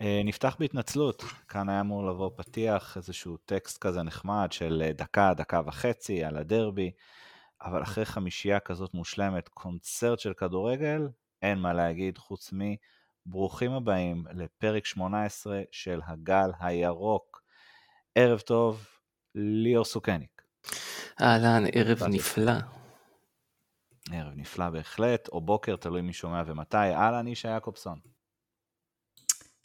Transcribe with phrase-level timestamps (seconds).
[0.00, 5.34] אה, נפתח בהתנצלות, כאן היה אמור לבוא פתיח, איזשהו טקסט כזה נחמד של אה, דקה,
[5.36, 6.90] דקה וחצי על הדרבי,
[7.62, 11.08] אבל אחרי חמישייה כזאת מושלמת, קונצרט של כדורגל,
[11.42, 12.52] אין מה להגיד חוץ
[13.26, 17.42] מברוכים הבאים לפרק 18 של הגל הירוק.
[18.14, 18.86] ערב טוב,
[19.34, 20.42] ליאור סוכניק.
[21.20, 22.52] אהלן, ערב נפלא.
[24.12, 26.76] ערב נפלא בהחלט, או בוקר, תלוי מי שומע ומתי.
[26.76, 28.15] אהלן, ישי יעקובסון.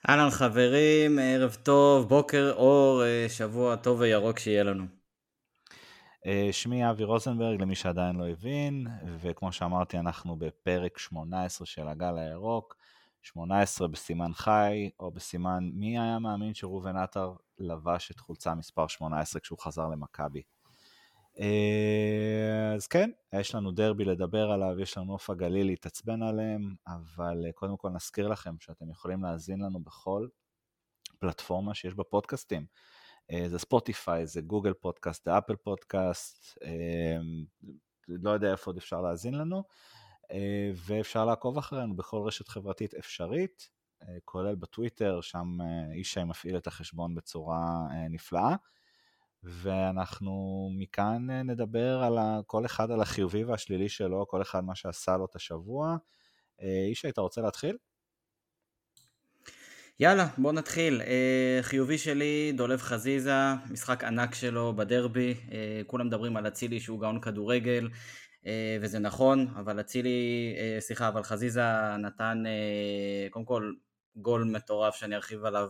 [0.10, 4.84] אהלן חברים, ערב טוב, בוקר אור, אה, שבוע טוב וירוק שיהיה לנו.
[6.26, 8.88] אה, שמי אבי רוזנברג, למי שעדיין לא הבין,
[9.22, 12.76] וכמו שאמרתי, אנחנו בפרק 18 של הגל הירוק,
[13.22, 19.42] 18 בסימן חי, או בסימן מי היה מאמין שראובן עטר לבש את חולצה מספר 18
[19.42, 20.42] כשהוא חזר למכבי.
[21.40, 27.46] אה, אז כן, יש לנו דרבי לדבר עליו, יש לנו נוף הגליל להתעצבן עליהם, אבל
[27.46, 30.28] אה, קודם כל נזכיר לכם שאתם יכולים להאזין לנו בכל
[31.20, 32.66] פלטפורמה שיש בה פודקאסטים.
[33.32, 36.58] אה, זה ספוטיפיי, זה גוגל פודקאסט, זה אפל פודקאסט,
[38.08, 39.64] לא יודע איפה עוד אפשר להאזין לנו,
[40.76, 43.70] ואפשר לעקוב אחרינו בכל רשת חברתית אפשרית,
[44.26, 45.58] כולל בטוויטר, שם
[45.96, 48.56] ישי מפעיל את החשבון בצורה נפלאה.
[49.44, 55.18] ואנחנו מכאן אה, נדבר על כל אחד על החיובי והשלילי שלו, כל אחד מה שעשה
[55.18, 55.98] לו את השבוע.
[56.62, 57.78] אה, ישי, אתה רוצה להתחיל?
[60.00, 61.02] יאללה, בוא נתחיל.
[61.02, 63.34] Uh, חיובי שלי, דולב חזיזה,
[63.70, 65.36] משחק ענק שלו בדרבי.
[65.88, 67.90] כולם מדברים על אצילי שהוא גאון כדורגל,
[68.82, 71.62] וזה נכון, אבל אצילי, סליחה, אבל חזיזה
[72.00, 72.44] נתן
[73.30, 73.74] קודם כל
[74.16, 75.70] גול מטורף שאני ארחיב עליו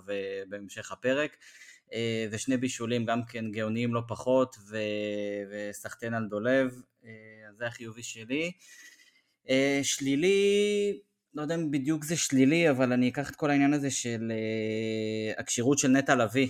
[0.49, 1.37] בהמשך הפרק.
[1.93, 4.77] אה, ושני בישולים גם כן גאוניים לא פחות, ו...
[5.51, 7.09] וסחטיין על דולב, אה,
[7.57, 8.51] זה החיובי שלי.
[9.49, 10.99] אה, שלילי,
[11.33, 14.31] לא יודע אם בדיוק זה שלילי, אבל אני אקח את כל העניין הזה של
[15.37, 16.47] הכשירות של נטע לביא.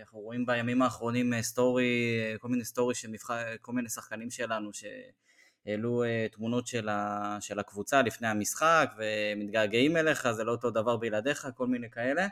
[0.00, 6.02] אנחנו רואים בימים האחרונים סטורי, כל מיני סטורי של מבחר, כל מיני שחקנים שלנו שהעלו
[6.32, 11.66] תמונות של, ה, של הקבוצה לפני המשחק ומתגעגעים אליך, זה לא אותו דבר בלעדיך, כל
[11.66, 12.26] מיני כאלה.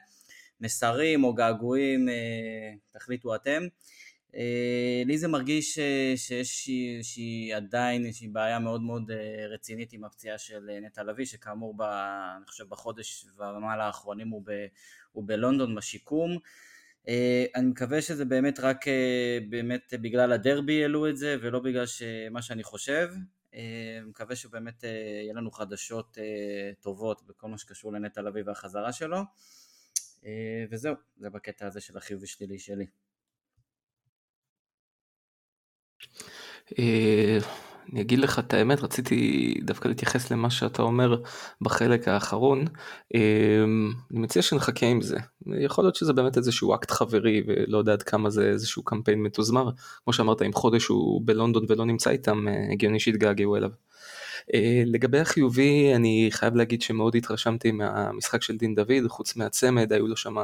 [0.63, 2.15] מסרים או געגועים, אה,
[2.91, 3.63] תחליטו אתם.
[4.35, 9.11] אה, לי זה מרגיש אה, שיש איזושהי עדיין איזושהי בעיה מאוד מאוד
[9.49, 11.83] רצינית עם הפציעה של נטע לביא, שכאמור ב,
[12.37, 14.67] אני חושב בחודש ומעלה האחרונים הוא, ב,
[15.13, 16.39] הוא בלונדון בשיקום.
[17.55, 18.85] אני מקווה שזה באמת רק
[19.49, 21.85] באמת בגלל הדרבי העלו את זה ולא בגלל
[22.31, 23.09] מה שאני חושב.
[24.07, 26.19] מקווה שבאמת יהיה לנו חדשות
[26.81, 29.19] טובות בכל מה שקשור לנטע לביא והחזרה שלו.
[30.27, 32.87] אה, וזהו, זה בקטע הזה של החיובי שלילי שלי.
[36.79, 37.39] אה,
[37.93, 41.23] אני אגיד לך את האמת, רציתי דווקא להתייחס למה שאתה אומר
[41.61, 42.65] בחלק האחרון.
[43.15, 43.65] אה,
[44.11, 45.17] אני מציע שנחכה עם זה.
[45.65, 49.71] יכול להיות שזה באמת איזשהו אקט חברי ולא יודע עד כמה זה איזשהו קמפיין מתוזמר.
[50.05, 53.71] כמו שאמרת, אם חודש הוא בלונדון ולא נמצא איתם, הגיוני שיתגעגעו אליו.
[54.55, 60.07] אה, לגבי החיובי אני חייב להגיד שמאוד התרשמתי מהמשחק של דין דוד חוץ מהצמד היו
[60.07, 60.35] לו שם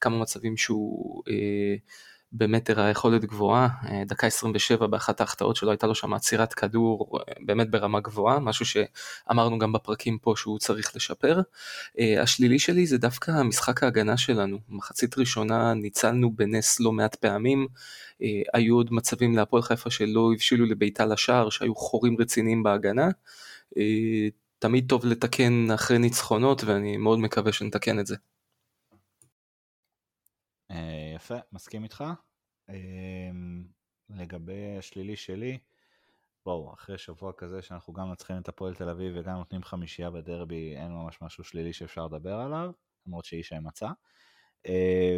[0.00, 1.76] כמה מצבים שהוא אה,
[2.38, 7.18] באמת הראה יכולת גבוהה אה, דקה 27 באחת ההחטאות שלו הייתה לו שם עצירת כדור
[7.40, 11.40] באמת ברמה גבוהה משהו שאמרנו גם בפרקים פה שהוא צריך לשפר.
[12.22, 17.66] השלילי שלי זה דווקא משחק ההגנה שלנו מחצית ראשונה ניצלנו בנס לא מעט פעמים
[18.54, 23.08] היו עוד מצבים להפועל חיפה שלא הבשילו לביתה לשער שהיו חורים רציניים בהגנה.
[23.76, 28.16] אה, תמיד טוב לתקן אחרי ניצחונות ואני מאוד מקווה שנתקן את זה.
[31.32, 32.04] אה, יפה, מסכים איתך.
[32.70, 32.74] אה,
[34.08, 35.58] לגבי השלילי שלי,
[36.44, 40.76] בואו, אחרי שבוע כזה שאנחנו גם מנצחים את הפועל תל אביב וגם נותנים חמישייה בדרבי,
[40.76, 42.72] אין ממש משהו שלילי שאפשר לדבר עליו,
[43.06, 43.88] למרות שאישי מצא.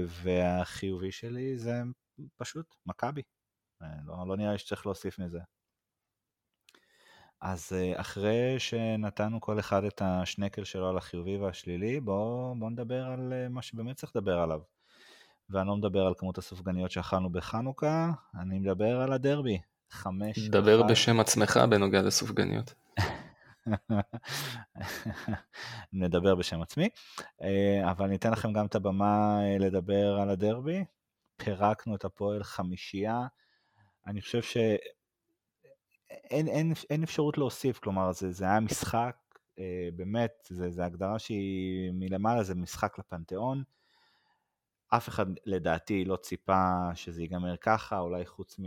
[0.07, 1.83] והחיובי שלי זה
[2.37, 3.23] פשוט מכבי.
[3.81, 5.41] לא, לא נראה לי שצריך להוסיף מזה.
[7.41, 13.05] אז אה, אחרי שנתנו כל אחד את השנקל שלו על החיובי והשלילי, בואו בוא נדבר
[13.05, 14.61] על אה, מה שבאמת צריך לדבר עליו.
[15.51, 18.11] ואני לא מדבר על כמות הסופגניות שאכלנו בחנוכה,
[18.41, 19.59] אני מדבר על הדרבי.
[19.91, 20.49] חמש...
[20.49, 20.91] דבר אחד.
[20.91, 22.75] בשם עצמך בנוגע לסופגניות.
[25.93, 26.89] נדבר בשם עצמי,
[27.43, 30.85] אה, אבל ניתן לכם גם את הבמה לדבר על הדרבי.
[31.37, 33.27] פירקנו את הפועל חמישייה.
[34.07, 34.57] אני חושב ש...
[36.11, 39.17] אין, אין, אין אפשרות להוסיף, כלומר זה, זה היה משחק,
[39.59, 43.63] אה, באמת, זו הגדרה שהיא מלמעלה, זה משחק לפנתיאון.
[44.89, 48.65] אף אחד לדעתי לא ציפה שזה ייגמר ככה, אולי חוץ מ...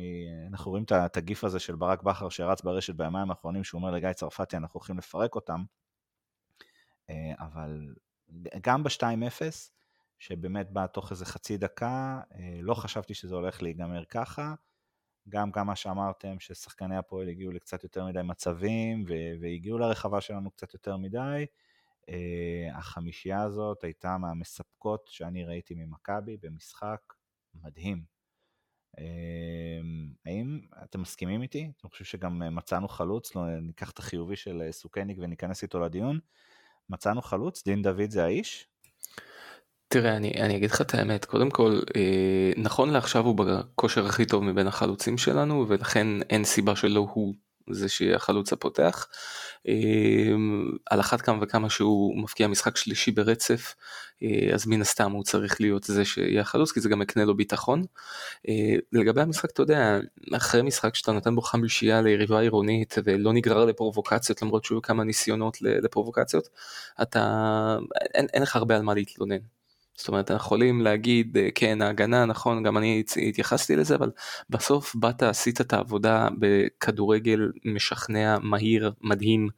[0.48, 4.14] אנחנו רואים את הגיף הזה של ברק בכר שרץ ברשת בימיים האחרונים, שהוא אומר לגיא
[4.14, 5.64] צרפתי, אנחנו הולכים לפרק אותם,
[7.10, 7.94] אה, אבל
[8.62, 9.42] גם ב-2-0,
[10.20, 12.22] שבאמת בא תוך איזה חצי דקה,
[12.62, 14.54] לא חשבתי שזה הולך להיגמר ככה.
[15.30, 19.06] גם כמה שאמרתם ששחקני הפועל הגיעו לקצת יותר מדי מצבים
[19.42, 21.46] והגיעו לרחבה שלנו קצת יותר מדי.
[22.74, 27.00] החמישייה הזאת הייתה מהמספקות שאני ראיתי ממכבי במשחק
[27.54, 28.04] מדהים.
[30.26, 31.64] האם אתם מסכימים איתי?
[31.64, 36.20] אני חושב שגם מצאנו חלוץ, לא, ניקח את החיובי של סוכניק וניכנס איתו לדיון.
[36.90, 38.68] מצאנו חלוץ, דין דוד זה האיש?
[39.88, 44.26] תראה, אני, אני אגיד לך את האמת, קודם כל, אה, נכון לעכשיו הוא בכושר הכי
[44.26, 47.36] טוב מבין החלוצים שלנו, ולכן אין סיבה שלא הוא
[47.74, 49.08] זה שיהיה החלוץ הפותח.
[49.68, 49.74] אה,
[50.90, 53.76] על אחת כמה וכמה שהוא מפקיע משחק שלישי ברצף,
[54.24, 57.38] אה, אז מן הסתם הוא צריך להיות זה שיהיה החלוץ, כי זה גם יקנה לו
[57.38, 57.84] ביטחון.
[58.50, 60.00] אה, לגבי המשחק, אתה יודע,
[60.38, 65.62] אחרי משחק שאתה נותן בו חמישייה ליריבה עירונית ולא נגרר לפרובוקציות, למרות שהיו כמה ניסיונות
[65.62, 66.50] לפרובוקציות,
[67.02, 67.78] אתה,
[68.14, 69.61] אין, אין לך הרבה על מה להתלונן.
[70.02, 74.12] זאת אומרת אנחנו יכולים להגיד אה, כן ההגנה נכון גם אני התייחסתי לזה אבל
[74.50, 79.50] בסוף באת עשית את העבודה בכדורגל משכנע מהיר מדהים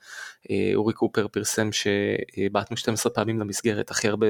[0.52, 4.28] אה, אורי קופר פרסם שבעטנו 12 פעמים למסגרת הכי הרבה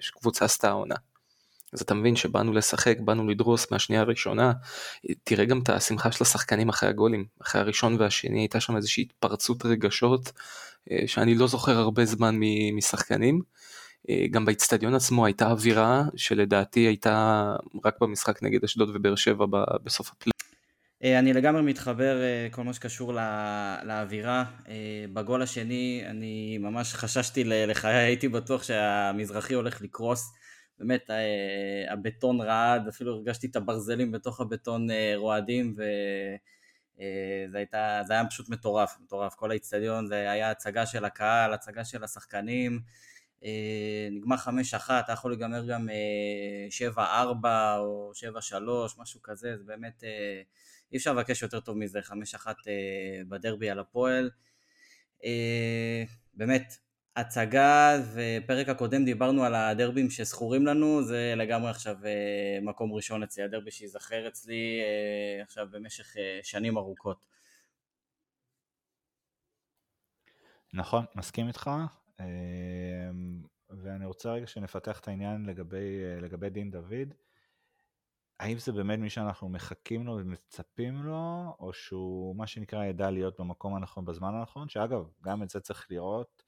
[0.00, 0.94] שקבוצה עשתה העונה.
[1.72, 4.52] אז אתה מבין שבאנו לשחק באנו לדרוס מהשנייה הראשונה
[5.24, 9.66] תראה גם את השמחה של השחקנים אחרי הגולים אחרי הראשון והשני הייתה שם איזושהי התפרצות
[9.66, 10.32] רגשות
[10.90, 12.40] אה, שאני לא זוכר הרבה זמן
[12.72, 13.42] משחקנים.
[14.10, 19.46] אה, גם באיצטדיון עצמו הייתה אווירה שלדעתי הייתה רק במשחק נגד אשדוד ובאר שבע
[19.84, 20.32] בסוף הפלייאוף.
[21.04, 23.12] אה, אני לגמרי מתחבר אה, כל מה שקשור
[23.84, 24.44] לאווירה.
[25.12, 30.32] בגול השני אני ממש חששתי לחיי, הייתי בטוח שהמזרחי הולך לקרוס.
[30.78, 31.10] באמת
[31.88, 38.96] הבטון רעד, אפילו הרגשתי את הברזלים בתוך הבטון רועדים וזה הייתה, זה היה פשוט מטורף,
[39.00, 39.34] מטורף.
[39.34, 42.80] כל האיצטדיון זה היה הצגה של הקהל, הצגה של השחקנים.
[43.44, 44.48] אה, נגמר 5-1,
[44.88, 45.88] היה יכול להיגמר גם
[46.94, 46.98] 7-4
[47.44, 48.54] אה, או 7-3,
[48.98, 50.42] משהו כזה, זה באמת, אה,
[50.92, 52.46] אי אפשר לבקש יותר טוב מזה, 5-1
[53.28, 54.30] בדרבי על הפועל.
[56.34, 56.74] באמת,
[57.16, 61.96] הצגה ופרק הקודם דיברנו על הדרבים שזכורים לנו, זה לגמרי עכשיו
[62.62, 64.80] מקום ראשון אצלי, הדרבי שייזכר אצלי
[65.42, 67.18] עכשיו במשך שנים ארוכות.
[70.74, 71.70] נכון, מסכים איתך.
[72.20, 77.14] אמ, ואני רוצה רגע שנפתח את העניין לגבי, לגבי דין דוד.
[78.40, 83.40] האם זה באמת מי שאנחנו מחכים לו ומצפים לו, או שהוא מה שנקרא ידע להיות
[83.40, 86.42] במקום הנכון בזמן הנכון, שאגב, גם את זה צריך לראות,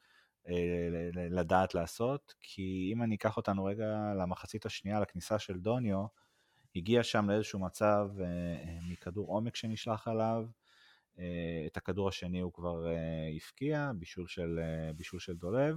[0.48, 6.06] אה, לדעת לעשות, כי אם אני אקח אותנו רגע למחצית השנייה, לכניסה של דוניו,
[6.76, 10.46] הגיע שם לאיזשהו מצב אה, מכדור עומק שנשלח עליו,
[11.66, 15.76] את הכדור השני הוא כבר אה, הפקיע, בישול של, אה, בישול של דולב.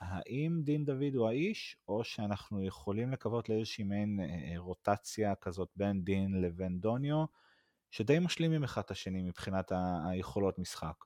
[0.00, 4.20] האם דין דוד הוא האיש, או שאנחנו יכולים לקוות לאיזושהי מעין
[4.56, 7.24] רוטציה כזאת בין דין לבין דוניו,
[7.90, 9.72] שדי משלימים אחד את השני מבחינת
[10.10, 11.04] היכולות משחק?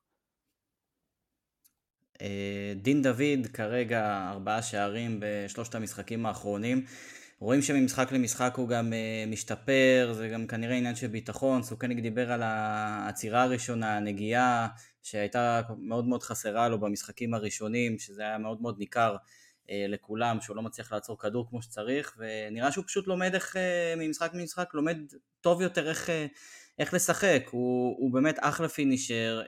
[2.76, 6.84] דין דוד כרגע ארבעה שערים בשלושת המשחקים האחרונים.
[7.40, 12.32] רואים שממשחק למשחק הוא גם uh, משתפר, זה גם כנראה עניין של ביטחון, סוכניק דיבר
[12.32, 14.68] על העצירה הראשונה, הנגיעה,
[15.02, 20.56] שהייתה מאוד מאוד חסרה לו במשחקים הראשונים, שזה היה מאוד מאוד ניכר uh, לכולם, שהוא
[20.56, 23.58] לא מצליח לעצור כדור כמו שצריך, ונראה שהוא פשוט לומד איך, uh,
[23.98, 24.98] ממשחק למשחק, לומד
[25.40, 26.10] טוב יותר איך,
[26.78, 29.42] איך לשחק, הוא, הוא באמת אחלה פינישר,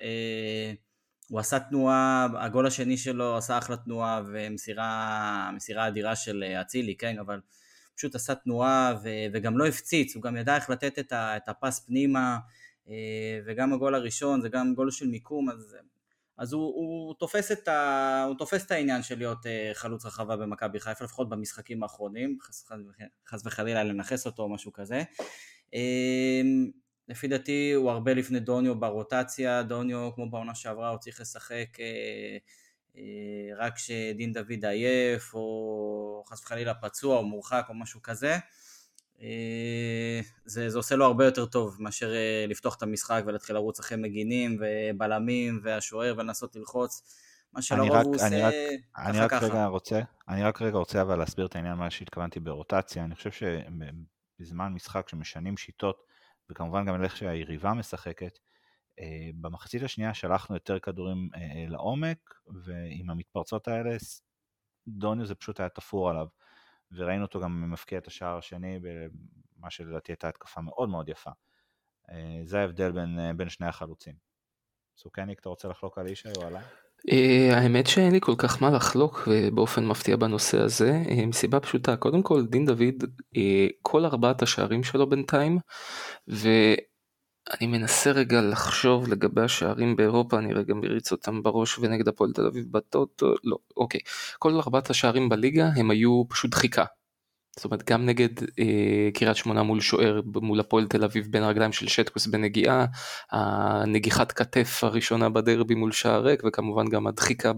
[1.29, 7.41] הוא עשה תנועה, הגול השני שלו עשה אחלה תנועה ומסירה אדירה של אצילי, כן, אבל
[8.03, 11.49] פשוט עשה תנועה ו- וגם לא הפציץ, הוא גם ידע איך לתת את, ה- את
[11.49, 12.39] הפס פנימה,
[12.89, 15.77] אה, וגם הגול הראשון זה גם גול של מיקום, אז,
[16.39, 20.37] אז הוא, הוא, תופס את ה, הוא תופס את העניין של להיות אה, חלוץ רחבה
[20.37, 22.71] במכבי חיפה, לפחות במשחקים האחרונים, חס,
[23.29, 25.03] חס וחלילה לנכס אותו או משהו כזה.
[25.75, 26.43] אה,
[27.09, 31.69] לפי דעתי הוא הרבה לפני דוניו ברוטציה, דוניו כמו בעונה שעברה הוא צריך לשחק
[33.59, 38.39] רק כשדין דוד עייף, או חס וחלילה פצוע, או מורחק, או משהו כזה.
[39.23, 43.81] אה, זה, זה עושה לו הרבה יותר טוב מאשר אה, לפתוח את המשחק ולהתחיל לרוץ
[43.81, 47.03] אחרי מגינים ובלמים והשוער ולנסות ללחוץ.
[47.53, 48.55] מה שלרוב הוא עושה אני רק,
[48.99, 49.47] אני רק ככה.
[49.47, 53.05] רגע רוצה, אני רק רגע רוצה אבל להסביר את העניין מה שהתכוונתי ברוטציה.
[53.05, 56.03] אני חושב שבזמן משחק שמשנים שיטות,
[56.51, 58.52] וכמובן גם איך שהיריבה משחקת, אה,
[59.41, 62.19] במחצית השנייה שלחנו יותר כדורים אה, אה, לעומק,
[62.65, 63.97] ועם המתפרצות האלה,
[64.89, 66.27] דוניו זה פשוט היה תפור עליו.
[66.93, 71.31] וראינו אותו גם מפקיע את השער השני, במה שלדעתי הייתה התקפה מאוד מאוד יפה.
[72.45, 74.15] זה ההבדל בין, בין שני החלוצים.
[74.99, 76.63] סוכניק, אתה רוצה לחלוק על ישי או עליי?
[77.53, 82.47] האמת שאין לי כל כך מה לחלוק באופן מפתיע בנושא הזה מסיבה פשוטה קודם כל
[82.47, 83.05] דין דוד
[83.83, 85.59] כל ארבעת השערים שלו בינתיים
[87.51, 92.47] ואני מנסה רגע לחשוב לגבי השערים באירופה אני רגע מריץ אותם בראש ונגד הפועל תל
[92.47, 94.01] אביב בטוטו לא אוקיי.
[94.39, 96.85] כל ארבעת השערים בליגה הם היו פשוט דחיקה
[97.57, 98.29] זאת אומרת גם נגד
[98.59, 102.87] אה, קריית שמונה מול שוער מול הפועל תל אביב בין הרגליים של שטקוס בנגיעה,
[103.31, 107.53] הנגיחת כתף הראשונה בדרבי מול שער ריק וכמובן גם הדחיקה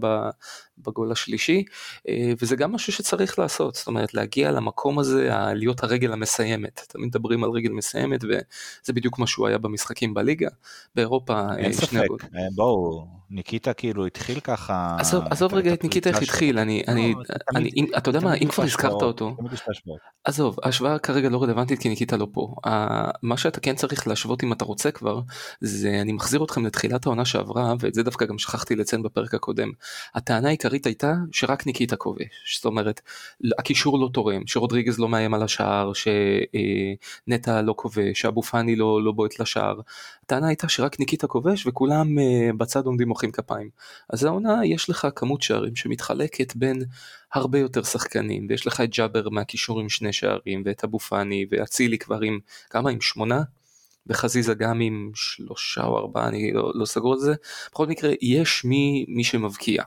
[0.77, 1.63] בגול השלישי
[2.09, 3.75] אה, וזה גם משהו שצריך לעשות.
[3.75, 6.81] זאת אומרת להגיע למקום הזה להיות הרגל המסיימת.
[6.87, 10.49] תמיד מדברים על רגל מסיימת וזה בדיוק מה שהוא היה במשחקים בליגה.
[10.95, 11.33] באירופה.
[11.33, 11.97] אה, אין ספק.
[12.35, 14.95] אה, בואו ניקיטה כאילו התחיל ככה.
[15.29, 19.35] עזוב, רגע את ניקיטה איך התחיל, אני, לא, אתה יודע מה, אם כבר הזכרת אותו,
[20.23, 22.55] עזוב, ההשוואה כרגע לא רלוונטית כי ניקיטה לא פה.
[23.23, 25.19] מה שאתה כן צריך להשוות אם אתה רוצה כבר,
[25.61, 29.71] זה אני מחזיר אתכם לתחילת העונה שעברה, ואת זה דווקא גם שכחתי לציין בפרק הקודם.
[30.15, 33.01] הטענה העיקרית הייתה שרק ניקיטה כובש, זאת אומרת,
[33.59, 39.11] הקישור לא תורם, שרודריגז לא מאיים על השער, שנטע לא כובש, שאבו פאני לא, לא
[39.11, 39.79] בועט לשער.
[40.25, 43.69] הטענה הייתה שרק ניקיטה כובש וכולם uh, בצד עומדים מוחאים כפיים.
[44.09, 46.83] אז העונה יש לך כמות שערים שמתחלקת בין
[47.33, 51.97] הרבה יותר שחקנים ויש לך את ג'אבר מהקישור עם שני שערים ואת אבו פאני ואצילי
[51.97, 52.39] כבר עם
[52.69, 53.41] כמה עם שמונה
[54.07, 57.33] וחזיזה גם עם שלושה או ארבעה אני לא, לא סגור על זה
[57.71, 59.83] בכל מקרה יש מי, מי שמבקיע.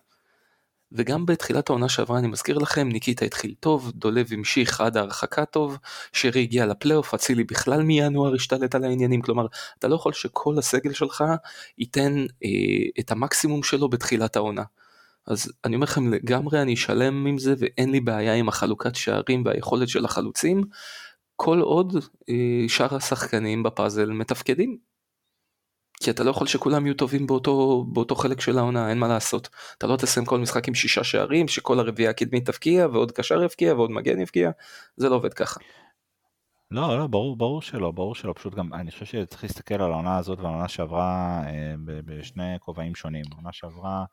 [0.93, 5.79] וגם בתחילת העונה שעברה אני מזכיר לכם ניקיטה התחיל טוב, דולב המשיך עד ההרחקה טוב,
[6.13, 9.47] שרי הגיע לפלייאוף, אצילי בכלל מינואר השתלט על העניינים, כלומר
[9.79, 11.25] אתה לא יכול שכל הסגל שלך
[11.79, 12.49] ייתן אה,
[13.01, 14.63] את המקסימום שלו בתחילת העונה.
[15.27, 19.43] אז אני אומר לכם לגמרי אני שלם עם זה ואין לי בעיה עם החלוקת שערים
[19.45, 20.65] והיכולת של החלוצים,
[21.37, 21.97] כל עוד
[22.29, 24.79] אה, שאר השחקנים בפאזל מתפקדים.
[26.03, 29.49] כי אתה לא יכול שכולם יהיו טובים באותו, באותו חלק של העונה, אין מה לעשות.
[29.79, 33.75] אתה לא תסיים כל משחק עם שישה שערים, שכל הרביעייה הקדמית תבקיע, ועוד קשר יבקיע,
[33.75, 34.51] ועוד מגן יבקיע,
[34.97, 35.61] זה לא עובד ככה.
[36.71, 40.17] לא, לא, ברור, ברור שלא, ברור שלא, פשוט גם, אני חושב שצריך להסתכל על העונה
[40.17, 43.25] הזאת ועל העונה שעברה אה, בשני כובעים שונים.
[43.33, 44.05] העונה שעברה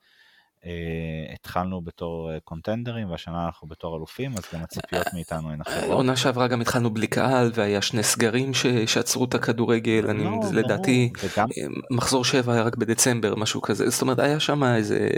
[1.34, 5.91] התחלנו בתור אה, קונטנדרים והשנה אנחנו בתור אלופים אז גם הציפיות מאיתנו הן אחרות.
[5.91, 8.51] עונה שעברה גם התחלנו בלי קהל והיה שני סגרים
[8.86, 11.48] שעצרו את הכדורגל אני לא, לדעתי וגם...
[11.57, 15.10] אה, מחזור 7 היה רק בדצמבר משהו כזה זאת אומרת היה שם איזה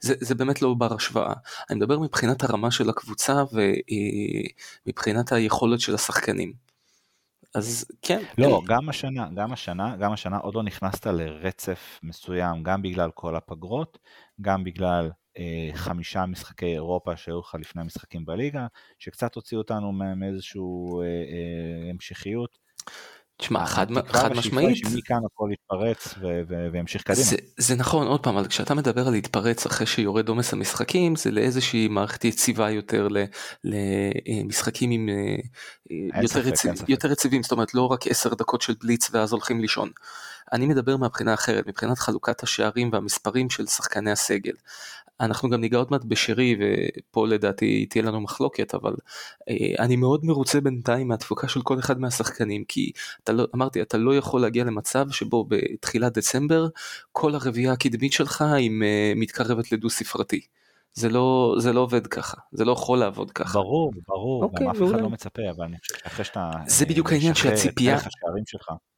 [0.00, 1.32] זה, זה באמת לא בר השוואה
[1.70, 3.42] אני מדבר מבחינת הרמה של הקבוצה
[4.86, 6.52] ומבחינת היכולת של השחקנים.
[7.54, 8.22] אז כן.
[8.38, 8.74] לא, כן.
[8.74, 13.98] גם השנה, גם השנה, גם השנה עוד לא נכנסת לרצף מסוים, גם בגלל כל הפגרות,
[14.42, 18.66] גם בגלל אה, חמישה משחקי אירופה שהיו לך לפני המשחקים בליגה,
[18.98, 22.61] שקצת הוציאו אותנו מאיזושהי אה, אה, המשכיות.
[23.36, 24.76] תשמע, חד, חד משמעית.
[24.76, 26.14] שמכאן הכל יתפרץ
[26.72, 27.24] וימשיך קדימה.
[27.24, 31.30] זה, זה נכון, עוד פעם, אבל כשאתה מדבר על להתפרץ אחרי שיורד עומס המשחקים, זה
[31.30, 33.08] לאיזושהי מערכת יציבה יותר
[33.64, 38.74] למשחקים עם אה, יותר, ספק, רציב, יותר יציבים, זאת אומרת לא רק עשר דקות של
[38.82, 39.90] בליץ ואז הולכים לישון.
[40.52, 44.52] אני מדבר מהבחינה אחרת, מבחינת חלוקת השערים והמספרים של שחקני הסגל.
[45.22, 48.94] אנחנו גם ניגע עוד מעט בשרי ופה לדעתי תהיה לנו מחלוקת אבל
[49.48, 52.92] אה, אני מאוד מרוצה בינתיים מהתפוקה של כל אחד מהשחקנים כי
[53.24, 56.68] אתה לא, אמרתי אתה לא יכול להגיע למצב שבו בתחילת דצמבר
[57.12, 60.40] כל הרביעייה הקדמית שלך היא אה, מתקרבת לדו ספרתי.
[60.94, 63.58] זה לא זה לא עובד ככה זה לא יכול לעבוד ככה.
[63.58, 67.12] ברור ברור אוקיי, גם אף אחד לא מצפה אבל אני חושב שאחרי שאתה זה בדיוק
[67.12, 67.98] העניין שהציפייה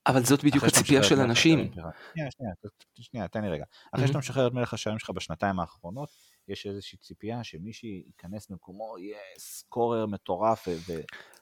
[0.06, 1.58] אבל זאת בדיוק הציפייה של אנשים.
[1.58, 2.52] שנייה שנייה
[3.00, 6.08] שנייה תן לי רגע אחרי שאתה משחרר את מלך השערים שלך בשנתיים האחרונות
[6.48, 10.68] יש איזושהי ציפייה שמישהי ייכנס במקומו יהיה סקורר מטורף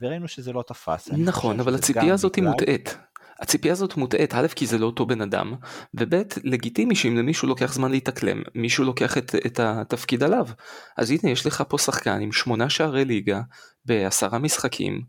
[0.01, 1.11] וראינו שזה לא תפס.
[1.11, 2.99] נכון אבל הציפייה הזאת היא מוטעית.
[3.43, 5.55] הציפייה הזאת מוטעית א' כי זה לא אותו בן אדם
[5.95, 10.47] וב' לגיטימי שאם למישהו לוקח זמן להתאקלם מישהו לוקח את, את התפקיד עליו
[10.97, 13.41] אז הנה יש לך פה שחקן עם שמונה שערי ליגה
[13.85, 15.03] בעשרה משחקים.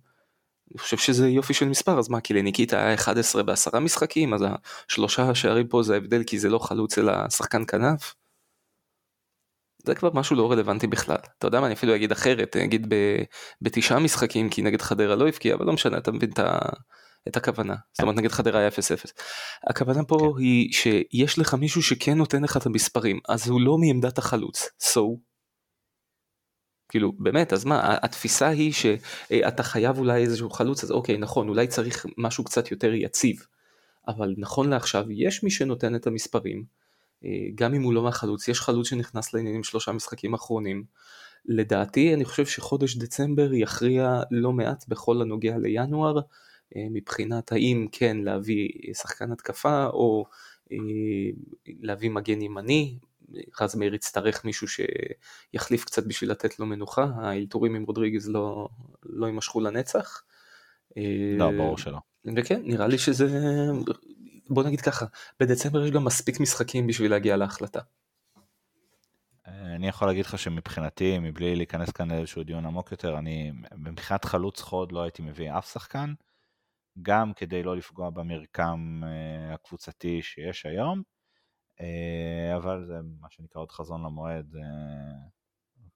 [0.72, 4.46] אני חושב שזה יופי של מספר אז מה כי לניקיטה היה 11 בעשרה משחקים אז
[4.90, 8.16] השלושה שערים פה זה ההבדל כי זה לא חלוץ אלא שחקן כנף.
[9.86, 11.18] זה כבר משהו לא רלוונטי בכלל.
[11.38, 12.94] אתה יודע מה, אני אפילו אגיד אחרת, אני אגיד
[13.62, 16.60] בתשעה משחקים, כי נגד חדרה לא הבקיע, אבל לא משנה, אתה מבין את ה...
[17.28, 17.76] את הכוונה.
[17.94, 18.72] זאת אומרת נגד חדרה היה 0-0.
[19.70, 20.42] הכוונה פה כן.
[20.44, 24.70] היא שיש לך מישהו שכן נותן לך את המספרים, אז הוא לא מעמדת החלוץ.
[24.82, 25.02] So.
[26.94, 31.68] כאילו באמת אז מה התפיסה היא שאתה חייב אולי איזשהו חלוץ אז אוקיי נכון אולי
[31.68, 33.46] צריך משהו קצת יותר יציב
[34.08, 36.64] אבל נכון לעכשיו יש מי שנותן את המספרים
[37.26, 40.84] אה, גם אם הוא לא מהחלוץ יש חלוץ שנכנס לעניינים שלושה משחקים אחרונים
[41.46, 46.22] לדעתי אני חושב שחודש דצמבר יכריע לא מעט בכל הנוגע לינואר אה,
[46.76, 50.26] מבחינת האם כן להביא שחקן התקפה או
[50.72, 50.78] אה,
[51.82, 52.98] להביא מגן ימני,
[53.62, 58.68] רז מאיר יצטרך מישהו שיחליף קצת בשביל לתת לו מנוחה, האלתורים עם רודריגז לא,
[59.04, 60.24] לא יימשכו לנצח.
[61.38, 61.98] לא, ברור שלא.
[62.36, 63.28] וכן, נראה לי שזה,
[64.50, 65.06] בוא נגיד ככה,
[65.40, 67.80] בדצמבר יש גם מספיק משחקים בשביל להגיע להחלטה.
[69.48, 74.62] אני יכול להגיד לך שמבחינתי, מבלי להיכנס כאן לאיזשהו דיון עמוק יותר, אני מבחינת חלוץ
[74.62, 76.14] חוד לא הייתי מביא אף שחקן,
[77.02, 81.02] גם כדי לא לפגוע במרקם אה, הקבוצתי שיש היום,
[81.82, 84.62] אה, אבל זה מה שנקרא עוד חזון למועד, אה,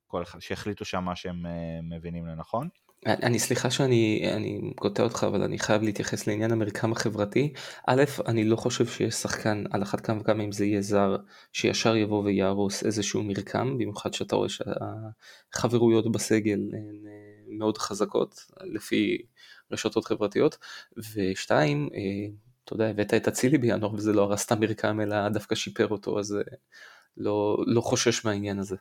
[0.08, 1.46] כל אחד, שיחליטו שם מה שהם
[1.90, 2.70] מבינים לנכון.
[3.06, 7.54] אני סליחה שאני קוטע אותך אבל אני חייב להתייחס לעניין המרקם החברתי.
[7.88, 11.18] א', אני לא חושב שיש שחקן על אחת כמה וכמה אם זה יהיה זר
[11.54, 17.04] שישר יבוא ויהרוס איזשהו מרקם במיוחד שאתה רואה שהחברויות בסגל הן
[17.58, 19.18] מאוד חזקות לפי
[19.72, 20.58] רשתות חברתיות.
[20.98, 22.34] ושתיים, אה,
[22.66, 26.20] אתה יודע הבאת את אצילי בינואר וזה לא הרס את המרקם אלא דווקא שיפר אותו
[26.20, 26.56] אז אה,
[27.18, 28.76] לא, לא חושש מהעניין הזה.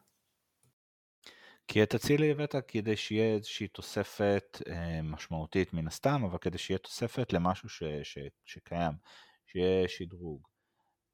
[1.69, 6.79] כי את אצילי הבאת כדי שיהיה איזושהי תוספת אה, משמעותית מן הסתם, אבל כדי שיהיה
[6.79, 8.93] תוספת למשהו ש, ש, שקיים,
[9.47, 10.47] שיהיה שדרוג.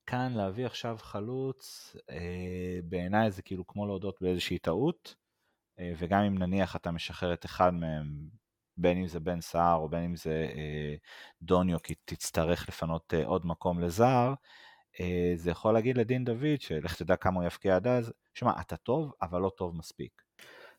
[0.07, 5.15] כאן להביא עכשיו חלוץ, אה, בעיניי זה כאילו כמו להודות באיזושהי טעות,
[5.79, 8.29] אה, וגם אם נניח אתה משחרר את אחד מהם,
[8.77, 10.95] בין אם זה בן סער או בין אם זה אה,
[11.43, 14.35] דוניו, כי תצטרך לפנות אה, עוד מקום לזר,
[15.01, 18.77] אה, זה יכול להגיד לדין דוד, שלך תדע כמה הוא יפקיע עד אז, שמע, אתה
[18.77, 20.23] טוב, אבל לא טוב מספיק.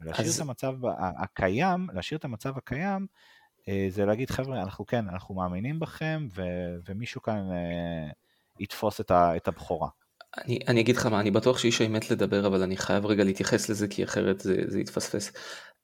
[0.02, 0.36] להשאיר אז...
[0.36, 3.08] את המצב הקיים, להשאיר את המצב הקיים,
[3.68, 8.12] אה, זה להגיד חבר'ה, אנחנו כן, אנחנו מאמינים בכם, ו- ומישהו כאן אה,
[8.60, 9.90] יתפוס את, ה- את הבכורה.
[10.38, 13.70] אני, אני אגיד לך מה, אני בטוח שישי מת לדבר, אבל אני חייב רגע להתייחס
[13.70, 15.32] לזה, כי אחרת זה, זה יתפספס.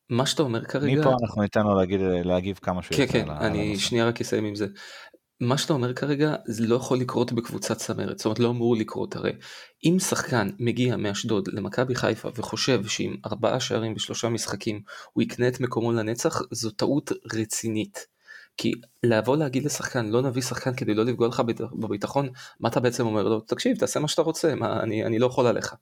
[0.09, 1.01] מה שאתה אומר כרגע...
[1.01, 4.55] מפה אנחנו ניתן לו להגיד, להגיב כמה שהוא כן, כן, אני שנייה רק אסיים עם
[4.55, 4.67] זה.
[5.41, 9.15] מה שאתה אומר כרגע זה לא יכול לקרות בקבוצת צמרת, זאת אומרת לא אמור לקרות
[9.15, 9.31] הרי.
[9.85, 14.81] אם שחקן מגיע מאשדוד למכבי חיפה וחושב שעם ארבעה שערים בשלושה משחקים
[15.13, 18.07] הוא יקנה את מקומו לנצח, זו טעות רצינית.
[18.57, 18.71] כי
[19.03, 21.41] לבוא להגיד לשחקן לא נביא שחקן כדי לא לפגוע לך
[21.73, 23.39] בביטחון, מה אתה בעצם אומר לו?
[23.39, 25.75] תקשיב תעשה מה שאתה רוצה, מה, אני, אני לא יכול עליך.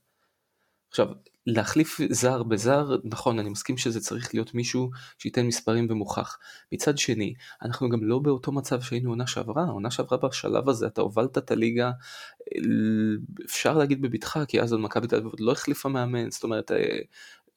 [1.00, 1.16] עכשיו,
[1.48, 6.38] להחליף זר בזר, נכון, אני מסכים שזה צריך להיות מישהו שייתן מספרים ומוכח.
[6.72, 11.02] מצד שני, אנחנו גם לא באותו מצב שהיינו עונה שעברה, עונה שעברה בשלב הזה, אתה
[11.02, 11.92] הובלת את הליגה,
[13.46, 16.72] אפשר להגיד בבטחה, כי אז עוד מכבי תל אביב עוד לא החליפה מאמן, זאת אומרת,
[16.72, 17.00] אה,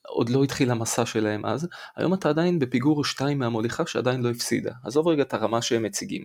[0.08, 4.72] עוד לא התחיל המסע שלהם אז, היום אתה עדיין בפיגור 2 מהמוליכה שעדיין לא הפסידה.
[4.84, 6.24] עזוב רגע את הרמה שהם מציגים.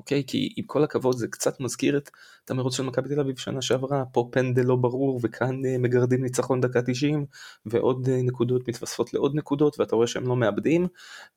[0.00, 0.24] אוקיי?
[0.26, 2.10] כי עם כל הכבוד זה קצת מזכיר את,
[2.44, 6.22] את המרוץ של מכבי תל אביב שנה שעברה, פה פנדל לא ברור וכאן uh, מגרדים
[6.22, 7.26] ניצחון דקה 90
[7.66, 10.86] ועוד uh, נקודות מתווספות לעוד נקודות ואתה רואה שהם לא מאבדים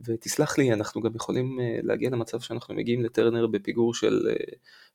[0.01, 4.19] ותסלח לי אנחנו גם יכולים uh, להגיע למצב שאנחנו מגיעים לטרנר בפיגור של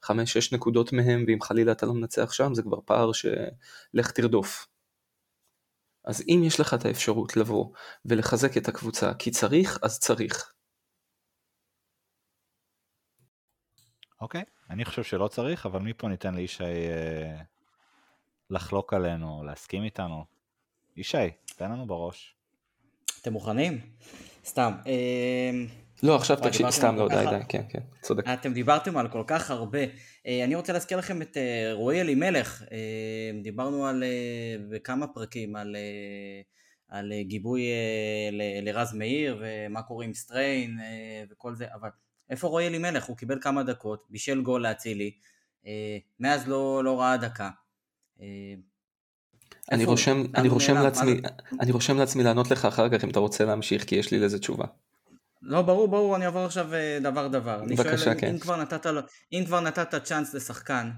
[0.04, 0.10] 5-6
[0.52, 4.66] נקודות מהם ואם חלילה אתה לא מנצח שם זה כבר פער שלך תרדוף.
[6.04, 7.66] אז אם יש לך את האפשרות לבוא
[8.04, 10.52] ולחזק את הקבוצה כי צריך אז צריך
[14.20, 17.40] אוקיי, אני חושב שלא צריך, אבל מפה ניתן לישי אה,
[18.50, 20.24] לחלוק עלינו, להסכים איתנו.
[20.96, 22.34] ישי, תן לנו בראש.
[23.22, 23.80] אתם מוכנים?
[24.44, 24.72] סתם.
[24.86, 25.50] אה,
[26.02, 28.24] לא, עכשיו תקשיב, סתם לא, די, די, כן, כן, צודק.
[28.32, 29.78] אתם דיברתם על כל כך הרבה.
[30.26, 32.62] אה, אני רוצה להזכיר לכם את אה, רועי אלימלך.
[32.72, 36.40] אה, דיברנו על, אה, בכמה פרקים על, אה,
[36.88, 41.88] על אה, גיבוי אה, ל, לרז מאיר ומה קורה עם סטריין אה, וכל זה, אבל
[42.30, 43.04] איפה רועי אלימלך?
[43.04, 45.10] הוא קיבל כמה דקות, בישל גול להצילי,
[45.66, 47.50] אה, מאז לא, לא ראה דקה.
[48.20, 48.26] אה,
[49.72, 51.20] אני רושם, אני, רושם לעצמי,
[51.60, 54.38] אני רושם לעצמי לענות לך אחר כך אם אתה רוצה להמשיך כי יש לי לזה
[54.38, 54.64] תשובה.
[55.42, 57.64] לא ברור ברור אני אעבור עכשיו אה, דבר דבר.
[57.64, 58.30] בבקשה שואל, כן.
[58.30, 58.86] אם כבר נתת,
[59.32, 60.90] אם כבר נתת צ'אנס לשחקן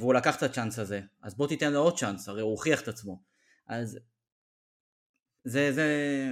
[0.00, 2.88] והוא לקח את הצ'אנס הזה אז בוא תיתן לו עוד צ'אנס הרי הוא הוכיח את
[2.88, 3.20] עצמו.
[3.68, 3.98] אז
[5.48, 5.86] זה, זה,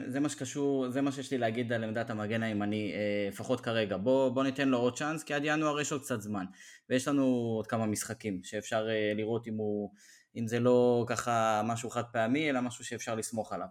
[0.06, 3.96] זה מה שקשור, זה מה שיש לי להגיד על עמדת המגן הימני, אה, לפחות כרגע.
[3.96, 6.44] בוא, בוא ניתן לו עוד צ'אנס, כי עד ינואר יש עוד קצת זמן.
[6.90, 7.24] ויש לנו
[7.56, 9.90] עוד כמה משחקים שאפשר אה, לראות אם, הוא,
[10.36, 13.66] אם זה לא ככה משהו חד פעמי, אלא משהו שאפשר לסמוך עליו.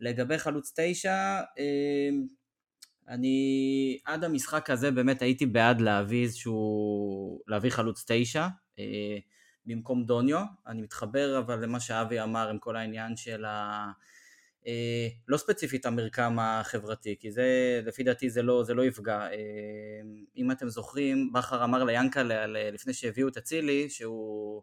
[0.00, 2.10] לגבי חלוץ תשע, אה,
[3.08, 8.46] אני עד המשחק הזה באמת הייתי בעד להביא איזשהו, להביא חלוץ תשע.
[9.66, 13.90] במקום דוניו, אני מתחבר אבל למה שאבי אמר עם כל העניין של ה...
[14.66, 19.20] אה, לא ספציפית המרקם החברתי, כי זה לפי דעתי זה לא, זה לא יפגע.
[19.20, 19.36] אה,
[20.36, 24.62] אם אתם זוכרים, בכר אמר ליאנקלה לפני שהביאו את אצילי שהוא,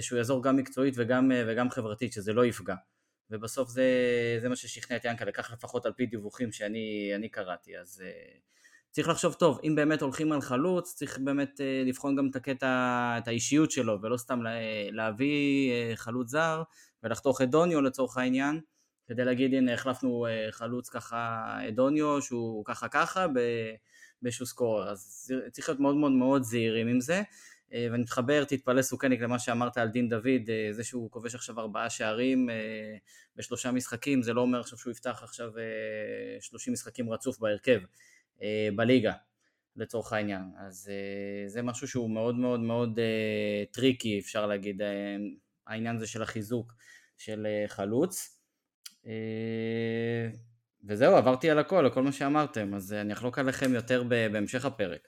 [0.00, 2.74] שהוא יעזור גם מקצועית וגם, וגם חברתית, שזה לא יפגע.
[3.30, 3.84] ובסוף זה,
[4.40, 8.38] זה מה ששכנע את יאנקלה, כך לפחות על פי דיווחים שאני קראתי, אז אה,
[8.90, 12.66] צריך לחשוב טוב, אם באמת הולכים על חלוץ, צריך באמת אה, לבחון גם את הקטע,
[13.18, 14.40] את האישיות שלו, ולא סתם
[14.90, 16.62] להביא אה, חלוץ זר
[17.02, 18.60] ולחתוך את דוניו לצורך העניין,
[19.08, 23.26] כדי להגיד הנה החלפנו אה, חלוץ ככה את דוניו שהוא ככה ככה
[24.22, 27.22] באיזשהו סקורר, אז צריך להיות מאוד מאוד מאוד זהירים עם זה.
[27.72, 32.48] ואני מתחבר, תתפלא סוכניק למה שאמרת על דין דוד, זה שהוא כובש עכשיו ארבעה שערים
[33.36, 35.50] בשלושה משחקים, זה לא אומר עכשיו שהוא יפתח עכשיו
[36.40, 37.80] שלושים משחקים רצוף בהרכב.
[38.42, 39.12] אה, בליגה,
[39.76, 40.42] לצורך העניין.
[40.58, 44.82] אז אה, זה משהו שהוא מאוד מאוד מאוד אה, tricky, אפשר להגיד,
[45.66, 46.72] העניין הזה של החיזוק
[47.16, 48.35] של חלוץ.
[50.88, 55.00] וזהו, עברתי על הכל, על כל מה שאמרתם, אז אני אחלוק עליכם יותר בהמשך הפרק.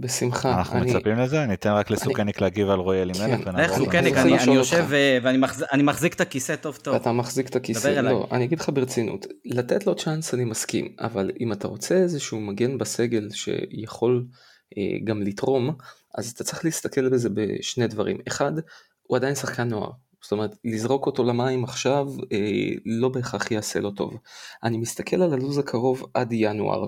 [0.00, 0.58] בשמחה.
[0.58, 0.94] אנחנו אני...
[0.94, 1.46] מצפים לזה?
[1.46, 2.32] ניתן רק לסוכניק אני...
[2.40, 3.46] להגיב על רועי אלימלך.
[3.46, 5.64] לך סוכניק, אני, אני יושב ואני מחז...
[5.82, 6.94] מחזיק את הכיסא טוב טוב.
[6.94, 11.30] אתה מחזיק את הכיסא, לא, אני אגיד לך ברצינות, לתת לו צ'אנס אני מסכים, אבל
[11.40, 14.26] אם אתה רוצה איזשהו מגן בסגל שיכול
[14.78, 15.76] אה, גם לתרום,
[16.18, 18.16] אז אתה צריך להסתכל בזה בשני דברים.
[18.28, 18.52] אחד,
[19.02, 19.90] הוא עדיין שחקן נוער.
[20.22, 24.16] זאת אומרת, לזרוק אותו למים עכשיו אה, לא בהכרח יעשה לו טוב.
[24.62, 26.86] אני מסתכל על הלו"ז הקרוב עד ינואר.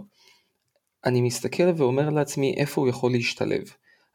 [1.05, 3.65] אני מסתכל ואומר לעצמי איפה הוא יכול להשתלב.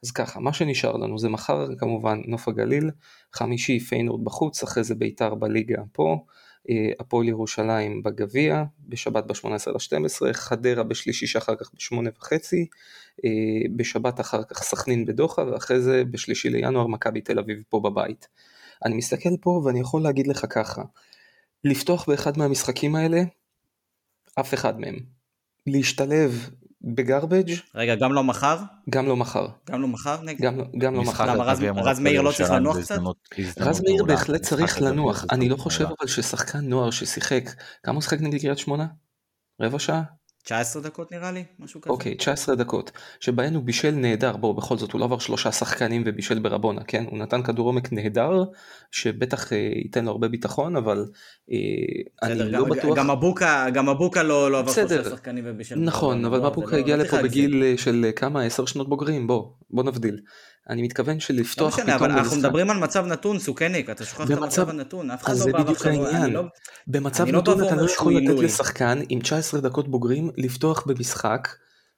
[0.04, 2.90] אז ככה, מה שנשאר לנו זה מחר כמובן נוף הגליל,
[3.34, 6.26] חמישי פיינורד בחוץ, אחרי זה בית"ר בליגה פה,
[6.70, 12.68] אה, הפועל ירושלים בגביע, בשבת ב-18 ל-12, חדרה בשלישי שאחר כך ב-8 וחצי,
[13.26, 13.30] אה,
[13.76, 18.28] בשבת אחר כך סכנין בדוחה, ואחרי זה בשלישי לינואר מכבי תל אביב פה בבית.
[18.86, 20.82] אני מסתכל פה ואני יכול להגיד לך ככה,
[21.64, 23.22] לפתוח באחד מהמשחקים האלה,
[24.40, 24.96] אף אחד מהם.
[25.68, 26.50] להשתלב
[26.82, 28.58] בגרבג' רגע, גם לא מחר?
[28.90, 29.48] גם לא מחר.
[29.70, 30.18] גם לא מחר?
[30.42, 31.26] גם, לא- גם לא מחר.
[31.26, 31.44] למה
[31.82, 33.00] רז מאיר לא צריך לנוח קצת?
[33.60, 35.26] רז מאיר בהחלט צריך לנוח.
[35.32, 37.44] אני לא חושב אבל ששחקן נוער ששיחק,
[37.84, 38.88] כמה הוא שיחק נגד קריית שמונה?
[39.62, 40.02] רבע שעה?
[40.44, 41.92] 19 דקות נראה לי, משהו כזה.
[41.92, 46.04] אוקיי, 19 דקות, שבהן הוא בישל נהדר, בואו בכל זאת הוא לא עבר שלושה שחקנים
[46.06, 47.06] ובישל ברבונה, כן?
[47.10, 48.44] הוא נתן כדור עומק נהדר,
[48.92, 51.06] שבטח אה, ייתן לו הרבה ביטחון, אבל
[51.52, 51.58] אה,
[52.24, 52.98] אני לא גם, בטוח...
[52.98, 57.04] גם אבוקה, גם אבוקה לא, לא עבר שלושה שחקנים ובישל נכון, אבל מבוקה הגיע לא
[57.04, 58.44] לפה בגיל אה, של אה, כמה?
[58.44, 60.20] 10 שנות בוגרים, בוא, בוא נבדיל.
[60.70, 64.38] אני מתכוון שלפתוח לא משנה, אבל אנחנו מדברים על מצב נתון, סוכניק, אתה שוכח את
[64.38, 66.44] המצב הנתון, אף אחד לא בא ועכשיו, אני לא...
[66.88, 71.48] במצב לא נתון אתה לא יכול לתת לשחקן עם 19 דקות בוגרים לפתוח במשחק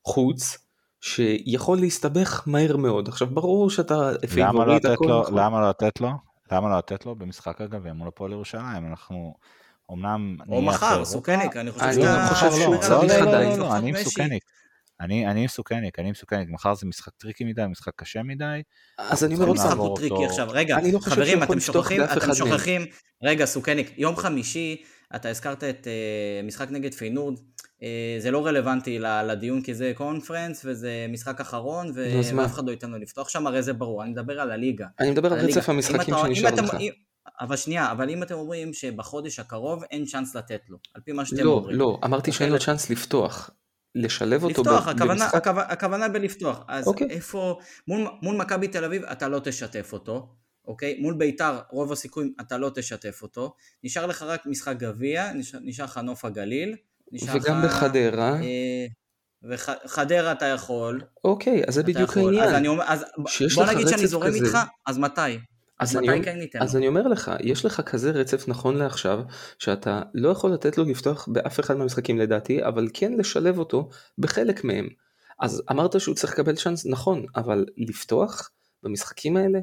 [0.06, 0.58] חוץ
[1.02, 3.08] שיכול להסתבך מהר מאוד.
[3.08, 5.40] עכשיו ברור שאתה פייבוריט, הכל נכון.
[5.40, 6.10] למה לא לתת לו?
[6.52, 8.88] למה לא לתת לו במשחק הגביע מול הפועל ירושלים?
[8.90, 9.34] אנחנו
[9.92, 10.38] אמנם...
[10.50, 13.50] או מחר, סוכניק, אני חושב שהוא צריך עדיין.
[13.50, 14.44] לא, לא, לא, אני עם סוכניק.
[15.02, 18.62] אני, אני עם סוכניק, אני עם סוכניק, מחר זה משחק tricky מדי, משחק קשה מדי.
[18.98, 22.86] אז אני אומר עוד הוא tricky עכשיו, רגע, לא חברים, אתם שוכחים, אתם שוכחים,
[23.24, 24.84] רגע, סוכניק, יום חמישי,
[25.16, 27.84] אתה הזכרת את אה, משחק נגד פיינורד, אה,
[28.20, 32.98] זה לא רלוונטי לדיון כי זה קונפרנס וזה משחק אחרון ואף אחד לא ייתן לו
[32.98, 33.30] לפתוח.
[33.30, 34.88] שם, הרי זה ברור, אני מדבר על הליגה.
[35.00, 36.76] אני מדבר על רצף המשחקים שנשאר לך.
[37.42, 41.26] אבל שנייה, אבל אם אתם אומרים שבחודש הקרוב אין צ'אנס לתת לו, על פי מה
[41.26, 41.78] שאתם לא, אומרים.
[41.78, 43.50] לא, לא, אמרתי שאין לו צ'אנס לפתוח.
[43.96, 45.36] לשלב אותו לפתוח, הכוונה, במשחק...
[45.36, 46.64] הכוונה, הכוונה בלפתוח.
[46.68, 47.08] אז אוקיי.
[47.10, 50.36] איפה, מול, מול מכבי תל אביב אתה לא תשתף אותו,
[50.68, 50.98] אוקיי?
[51.00, 53.56] מול ביתר רוב הסיכויים אתה לא תשתף אותו.
[53.84, 56.76] נשאר לך רק משחק גביע, נשאר, נשאר לך נוף הגליל.
[57.34, 58.42] וגם לך, בחדרה.
[58.42, 58.86] אה,
[59.44, 61.02] וחדרה אתה יכול.
[61.24, 62.24] אוקיי, אז זה בדיוק יכול.
[62.24, 62.50] העניין.
[62.50, 63.06] אז, אני אומר, אז
[63.56, 64.46] בוא נגיד שאני זורם כזה...
[64.46, 65.22] איתך, אז מתי?
[65.82, 69.20] אז, אני, כן אז אני אומר לך, יש לך כזה רצף נכון לעכשיו,
[69.60, 74.64] שאתה לא יכול לתת לו לפתוח באף אחד מהמשחקים לדעתי, אבל כן לשלב אותו בחלק
[74.64, 74.88] מהם.
[75.40, 78.50] אז אמרת שהוא צריך לקבל צ'אנס, נכון, אבל לפתוח
[78.84, 79.60] במשחקים האלה,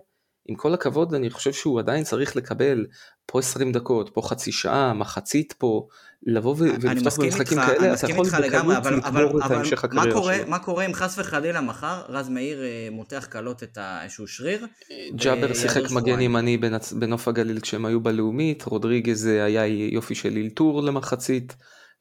[0.49, 2.87] עם כל הכבוד אני חושב שהוא עדיין צריך לקבל
[3.27, 5.87] פה 20 דקות, פה חצי שעה, מחצית פה,
[6.23, 10.47] לבוא ולפתוח במשחקים כאלה, אתה יכול בקלות לגמור את המשך הקריירה שלו.
[10.47, 14.67] מה קורה אם חס וחלילה מחר רז מאיר אה, מותח קלות את איזשהו שריר?
[15.15, 16.59] ג'אבר שיחק מגן ימני
[16.93, 21.57] בנוף הגליל כשהם היו בלאומית, רודריגז היה יופי של אלתור למחצית.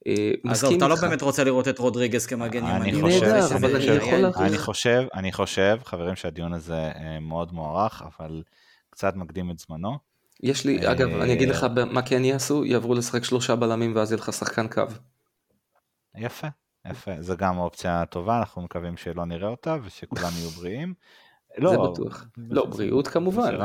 [0.08, 2.92] אה, עזוב, אתה לא באמת רוצה לראות את רודריגז כמגן ימני.
[4.38, 8.44] אני חושב, אני חושב, חברים שהדיון הזה אה, מאוד מוערך, אבל
[8.90, 9.98] קצת מקדים את זמנו.
[10.44, 14.22] יש לי, אגב, אני אגיד לך מה כן יעשו, יעברו לשחק שלושה בלמים ואז יהיה
[14.22, 14.84] לך שחקן קו.
[16.16, 16.48] יפה,
[16.90, 20.94] יפה, זה גם אופציה טובה, אנחנו מקווים שלא נראה אותה ושכולם יהיו בריאים.
[21.58, 22.26] לא, זה בטוח.
[22.38, 23.56] לא, בריאות כמובן.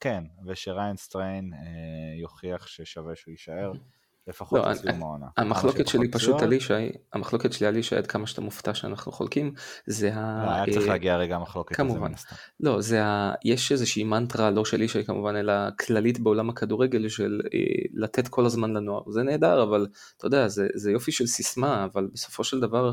[0.00, 3.72] כן, ושריין סטריין אה, יוכיח ששווה שהוא יישאר.
[4.30, 5.26] לפחות לא, לסיום העונה.
[5.36, 6.74] המחלוקת שלי פשוט על ישי,
[7.12, 9.52] המחלוקת שלי על ישי עד כמה שאתה מופתע שאנחנו חולקים,
[9.86, 10.44] זה ה...
[10.46, 12.12] לא, היה צריך אה, להגיע רגע המחלוקת כמובן.
[12.60, 13.32] לא, זה ה...
[13.44, 15.52] יש איזושהי מנטרה, לא של ישי כמובן, אלא
[15.86, 17.58] כללית בעולם הכדורגל של אה,
[17.94, 19.02] לתת כל הזמן לנוער.
[19.10, 22.92] זה נהדר, אבל אתה יודע, זה, זה יופי של סיסמה, אבל בסופו של דבר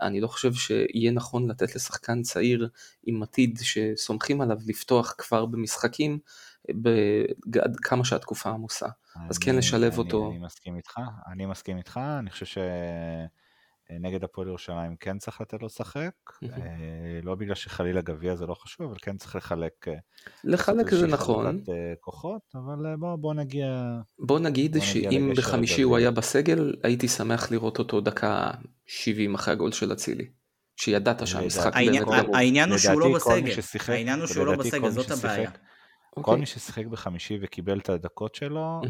[0.00, 2.68] אני לא חושב שיהיה נכון לתת לשחקן צעיר
[3.06, 6.18] עם עתיד שסומכים עליו לפתוח כבר במשחקים
[7.62, 8.86] עד כמה שהתקופה עמוסה.
[9.30, 10.30] אז כן לשלב אני, אותו.
[10.30, 11.00] אני מסכים איתך,
[11.32, 12.58] אני מסכים איתך, אני חושב ש...
[14.00, 16.10] נגד הפועל ירושלים כן צריך לתת לו לשחק,
[17.22, 19.86] לא בגלל שחלילה גביע זה לא חשוב, אבל כן צריך לחלק.
[20.44, 21.62] לחלק זה נכון.
[22.00, 23.66] כוחות, אבל בוא, בוא נגיע...
[24.18, 28.50] בוא נגיד בוא שאם בחמישי הוא היה בסגל, הייתי שמח לראות אותו דקה
[28.86, 30.30] 70 אחרי הגול של אצילי.
[30.76, 32.16] שידעת שהמשחק באמת גרוע.
[32.34, 33.52] העניין הוא שהוא לא בסגל,
[33.88, 35.50] העניין הוא שהוא לא בסגל, זאת הבעיה.
[36.22, 36.40] כל אוקיי.
[36.40, 38.80] מי ששיחק בחמישי וקיבל את הדקות שלו,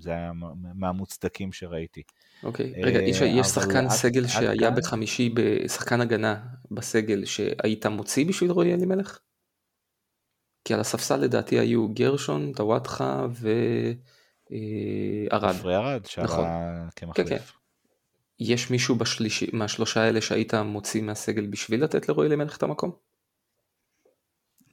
[0.00, 0.32] זה היה
[0.74, 2.02] מהמוצדקים שראיתי.
[2.42, 5.34] אוקיי, רגע, יש שחקן סגל שהיה בחמישי,
[5.66, 9.18] שחקן הגנה בסגל, שהיית מוציא בשביל רועי אלימלך?
[10.64, 13.96] כי על הספסל לדעתי היו גרשון, טוואטחה וערד.
[15.44, 16.44] עפרי ארד, שעלה נכון.
[16.96, 17.28] כמחליף.
[17.28, 17.42] כן, כן.
[18.40, 23.07] יש מישהו בשלישי, מהשלושה האלה שהיית מוציא מהסגל בשביל לתת לרועי אלימלך את המקום?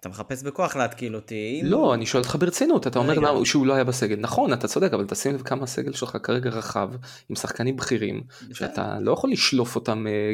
[0.05, 1.61] אתה מחפש בכוח להתקיל אותי.
[1.63, 4.15] לא, אני שואל אותך ברצינות, אתה אומר לה, שהוא לא היה בסגל.
[4.19, 6.89] נכון, אתה צודק, אבל תשים לב כמה הסגל שלך כרגע רחב,
[7.29, 8.21] עם שחקנים בכירים,
[8.53, 10.33] שאתה לא יכול לשלוף אותם אה,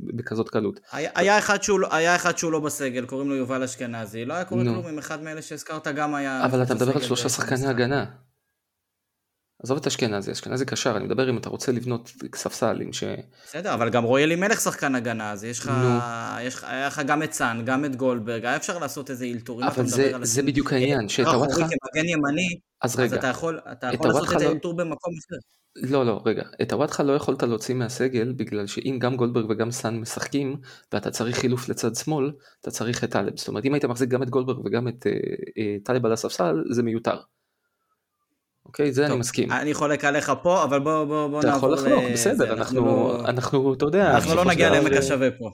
[0.00, 0.80] בכזאת קלות.
[0.92, 4.44] היה אחד, שהוא, לא- היה אחד שהוא לא בסגל, קוראים לו יובל אשכנזי, לא היה
[4.44, 6.44] קורה כלום אם אחד מאלה שהזכרת גם היה...
[6.44, 8.04] אבל אתה מדבר על שלושה שחקני הגנה.
[9.64, 13.04] עזוב את אשכנזי, אשכנזי קשר, אני מדבר אם אתה רוצה לבנות ספסל עם ש...
[13.46, 15.72] בסדר, אבל גם רועי אלימלך שחקן הגנה, אז יש לך,
[16.42, 19.66] יש לך, היה לך גם את סאן, גם את גולדברג, היה אפשר לעשות איזה אלתורים,
[19.66, 21.56] אבל זה, זה בדיוק העניין, שאת הוואטחה...
[21.56, 25.12] כמגן ימני, אז, רגע, אז אתה יכול, אתה יכול לעשות את זה לא- אלתור במקום
[25.14, 25.36] אחר.
[25.76, 30.00] לא, לא, רגע, את הוואטחה לא יכולת להוציא מהסגל, בגלל שאם גם גולדברג וגם סאן
[30.00, 30.56] משחקים,
[30.92, 33.36] ואתה צריך חילוף לצד שמאל, אתה צריך את טלב.
[33.36, 35.12] זאת אומרת, אם היית מחזיק גם את גולדברג וגם את אה,
[35.58, 37.16] אה, טלב על הספסל, זה מיותר.
[38.74, 38.92] אוקיי?
[38.92, 39.52] זה טוב, אני מסכים.
[39.52, 41.74] אני חולק עליך פה, אבל בוא, בוא, בוא אתה נעבור...
[41.74, 44.14] אתה יכול לחלוק, בסדר, אנחנו, לא- אנחנו, אתה יודע...
[44.14, 45.50] אנחנו לא נגיע לעמק השווה פה.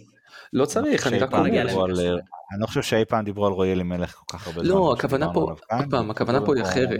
[0.52, 2.18] לא צריך, אני רק אומר.
[2.52, 4.70] אני לא חושב שאי פעם דיברו על רועי אלימלך כל כך הרבה זמן.
[4.70, 5.58] לא, הכוונה פה, עוד
[5.90, 6.98] פעם, הכוונה פה היא אחרת.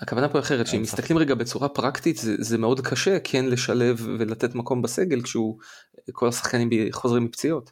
[0.00, 4.06] הכוונה פה היא אחרת, שאם מסתכלים רגע בצורה פרקטית, זה, זה מאוד קשה כן לשלב
[4.18, 5.58] ולתת מקום בסגל כשהוא,
[6.12, 7.70] כל השחקנים חוזרים מפציעות.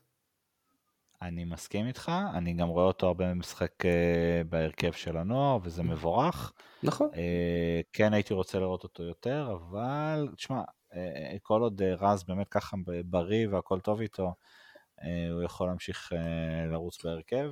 [1.23, 6.53] אני מסכים איתך, אני גם רואה אותו הרבה במשחק אה, בהרכב של הנוער, וזה מבורך.
[6.83, 7.09] נכון.
[7.17, 10.63] אה, כן הייתי רוצה לראות אותו יותר, אבל תשמע,
[10.95, 14.35] אה, כל עוד רז באמת ככה בריא והכל טוב איתו,
[15.33, 16.13] הוא יכול להמשיך
[16.71, 17.51] לרוץ בהרכב.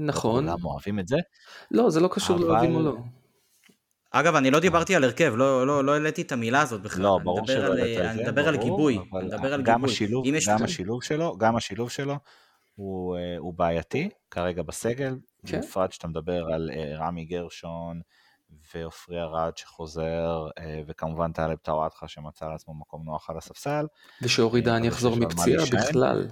[0.00, 0.44] נכון.
[0.46, 1.16] כולם אוהבים את זה.
[1.70, 2.44] לא, זה לא קשור אבל...
[2.44, 2.94] לאוהבים או לא.
[4.10, 7.02] אגב, אני לא דיברתי על הרכב, לא, לא, לא העליתי את המילה הזאת בכלל.
[7.02, 8.10] לא, ברור שלא העלית את זה.
[8.10, 9.90] אני מדבר על גיבוי, אני מדבר על גיבוי.
[9.90, 12.16] השילוב, גם השילוב שלו, גם השילוב שלו,
[12.74, 15.60] הוא, אה, הוא בעייתי כרגע בסגל, כן.
[15.60, 18.00] בפרט שאתה מדבר על אה, רמי גרשון
[18.74, 23.86] ועופרי ארד שחוזר, אה, וכמובן טלב טוואטחה שמצא לעצמו מקום נוח על הספסל.
[24.22, 26.28] ושאורי דן יחזור מפציעה בכלל.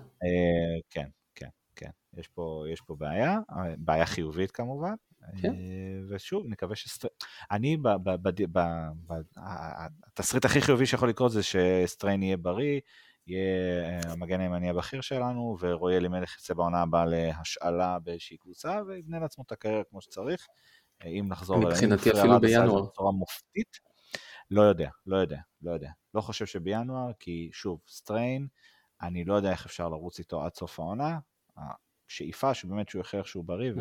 [0.91, 3.39] כן, כן, כן, יש פה, יש פה בעיה,
[3.79, 4.95] בעיה חיובית כמובן.
[5.43, 5.55] כן.
[6.09, 7.09] ושוב, נקווה שסטר...
[7.51, 7.77] אני,
[10.07, 12.81] התסריט הכי חיובי שיכול לקרות זה שסטריין יהיה בריא,
[13.27, 19.19] יהיה אה, המגן הימני הבכיר שלנו, ורועי אלימלך יצא בעונה הבאה להשאלה באיזושהי קבוצה, ויבנה
[19.19, 20.47] לעצמו את הקריירה כמו שצריך.
[21.05, 22.83] אה, אם נחזור מבחינתי אפילו בינואר.
[22.83, 23.79] בצורה מופתית.
[24.51, 25.91] לא יודע, לא יודע, לא יודע.
[26.15, 28.47] לא חושב שבינואר, כי שוב, סטריין,
[29.03, 31.19] אני לא יודע איך אפשר לרוץ איתו עד סוף העונה.
[32.09, 33.73] השאיפה שבאמת שהוא יחיה שהוא בריא,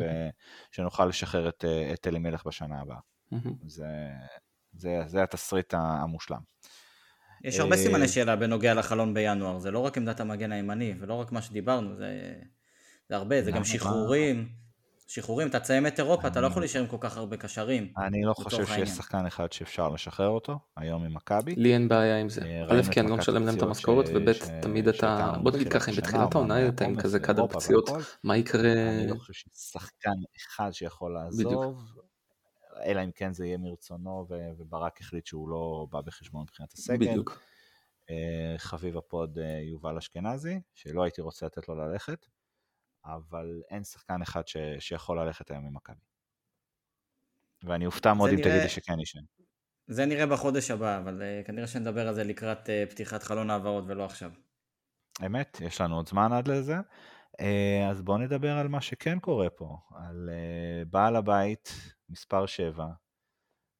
[0.70, 2.98] ושנוכל לשחרר את, אה, את אלימלך בשנה הבאה.
[3.66, 3.86] זה,
[4.72, 6.40] זה, זה התסריט המושלם.
[7.44, 11.32] יש הרבה סימני שאלה בנוגע לחלון בינואר, זה לא רק עמדת המגן הימני, ולא רק
[11.32, 12.32] מה שדיברנו, זה,
[13.08, 14.48] זה הרבה, זה גם שחרורים.
[15.12, 17.92] שחרורים, אתה תסיים את אירופה, אתה לא יכול להישאר עם כל כך הרבה קשרים.
[18.06, 21.54] אני לא חושב שיש שחקן אחד שאפשר לשחרר אותו, היום עם מכבי.
[21.54, 22.40] לי אין בעיה עם זה.
[22.44, 25.90] אה, א', כי אני לא משלם להם את המשכורת, וב', תמיד אתה, בוא נגיד ככה,
[25.90, 27.90] אם בתחילת העונה אתה עם כזה קאדר פציעות,
[28.24, 28.72] מה יקרה...
[28.72, 31.76] אני לא חושב ששחקן אחד שיכול לעזוב,
[32.84, 34.26] אלא אם כן זה יהיה מרצונו,
[34.58, 36.96] וברק החליט שהוא לא בא בחשבון מבחינת הסגל.
[36.96, 37.42] בדיוק.
[38.10, 42.26] אה, חביב הפוד אה, יובל אשכנזי, שלא הייתי רוצה לתת לו ללכת,
[43.04, 44.56] אבל אין שחקן אחד ש...
[44.78, 45.96] שיכול ללכת היום ממכבי.
[47.62, 48.50] ואני אופתע מאוד אם נראה...
[48.50, 49.20] תגידי שכן ישן.
[49.86, 53.84] זה נראה בחודש הבא, אבל uh, כנראה שנדבר על זה לקראת uh, פתיחת חלון העברות
[53.86, 54.30] ולא עכשיו.
[55.26, 56.76] אמת, יש לנו עוד זמן עד לזה.
[57.40, 61.72] Uh, אז בואו נדבר על מה שכן קורה פה, על uh, בעל הבית
[62.08, 62.86] מספר 7,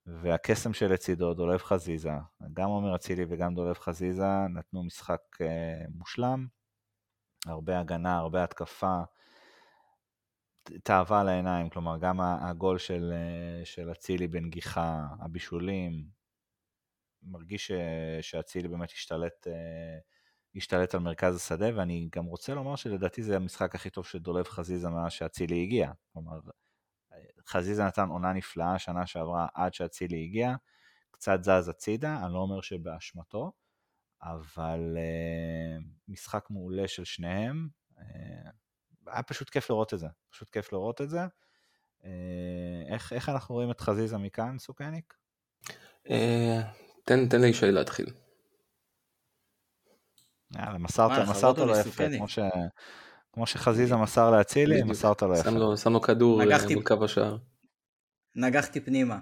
[0.06, 2.12] והקסם שלצידו, דולב חזיזה.
[2.52, 6.46] גם עומר אצילי וגם דולב חזיזה נתנו משחק uh, מושלם,
[7.46, 9.02] הרבה הגנה, הרבה התקפה,
[10.82, 13.12] תאווה על העיניים, כלומר גם הגול של,
[13.64, 16.06] של אצילי בנגיחה, הבישולים,
[17.22, 17.70] מרגיש
[18.20, 19.46] שאצילי באמת השתלט
[20.56, 24.48] השתלט על מרכז השדה, ואני גם רוצה לומר שלדעתי זה המשחק הכי טוב של דולב
[24.48, 25.92] חזיזה מאז שאצילי הגיע.
[26.12, 26.40] כלומר,
[27.48, 30.54] חזיזה נתן עונה נפלאה שנה שעברה עד שאצילי הגיע,
[31.10, 33.52] קצת זז הצידה, אני לא אומר שבאשמתו,
[34.22, 37.68] אבל uh, משחק מעולה של שניהם.
[37.96, 38.00] Uh,
[39.06, 41.26] היה פשוט כיף לראות את זה, פשוט כיף לראות את זה.
[42.00, 42.04] Uh,
[42.88, 45.14] איך, איך אנחנו רואים את חזיזה מכאן, סוכניק?
[46.06, 46.10] Uh,
[47.04, 48.06] תן, תן לישי להתחיל.
[50.58, 52.38] יאללה, מסרת, מסרת לו יפה, כמו, ש,
[53.32, 55.50] כמו שחזיזה מסר לאצילי, מסרת לו יפה.
[55.50, 56.42] שם לו, שם לו כדור
[56.74, 57.36] מול קו השער.
[58.36, 59.18] נגחתי פנימה.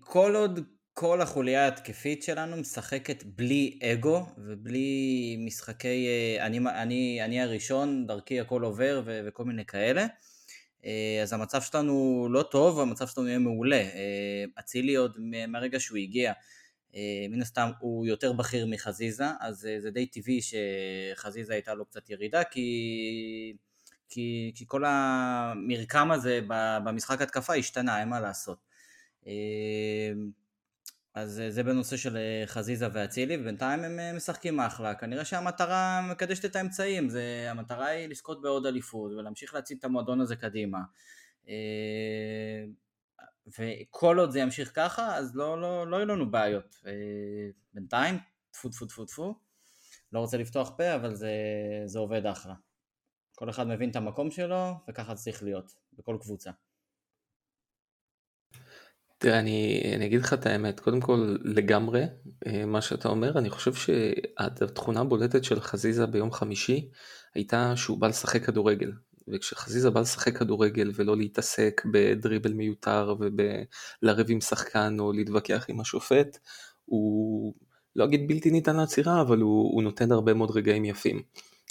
[0.00, 0.60] כל עוד
[0.94, 8.40] כל החוליה ההתקפית שלנו משחקת בלי אגו ובלי משחקי אה, אני, אני, אני הראשון, דרכי
[8.40, 10.06] הכל עובר ו, וכל מיני כאלה.
[10.84, 13.76] אה, אז המצב שלנו לא טוב, המצב שלנו יהיה מעולה.
[13.76, 15.16] אה, אצילי עוד
[15.48, 16.32] מהרגע שהוא הגיע,
[17.30, 22.44] מן הסתם הוא יותר בכיר מחזיזה, אז זה די טבעי שחזיזה הייתה לו קצת ירידה,
[22.44, 23.56] כי,
[24.08, 26.40] כי, כי כל המרקם הזה
[26.84, 28.58] במשחק התקפה השתנה, אין מה לעשות.
[31.14, 34.94] אז אה, זה בנושא של אה, חזיזה ואצילי, ובינתיים הם אה, משחקים אחלה.
[34.94, 40.20] כנראה שהמטרה מקדשת את האמצעים, זה, המטרה היא לזכות בעוד אליפות ולהמשיך להציג את המועדון
[40.20, 40.78] הזה קדימה.
[43.58, 46.76] וכל עוד זה ימשיך ככה, אז לא, לא, לא יהיו לנו בעיות.
[47.74, 48.18] בינתיים,
[48.50, 49.34] טפו טפו טפו טפו,
[50.12, 51.32] לא רוצה לפתוח פה, אבל זה,
[51.86, 52.54] זה עובד אחלה.
[53.34, 56.50] כל אחד מבין את המקום שלו, וככה זה צריך להיות, בכל קבוצה.
[59.18, 62.04] תראה, אני, אני אגיד לך את האמת, קודם כל לגמרי
[62.46, 66.90] אה, מה שאתה אומר, אני חושב שהתכונה הבולטת של חזיזה ביום חמישי
[67.34, 68.92] הייתה שהוא בא לשחק כדורגל.
[69.28, 76.38] וכשחזיזה בא לשחק כדורגל ולא להתעסק בדריבל מיותר ובלריב עם שחקן או להתווכח עם השופט,
[76.84, 77.54] הוא
[77.96, 81.22] לא אגיד בלתי ניתן לעצירה, אבל הוא, הוא נותן הרבה מאוד רגעים יפים.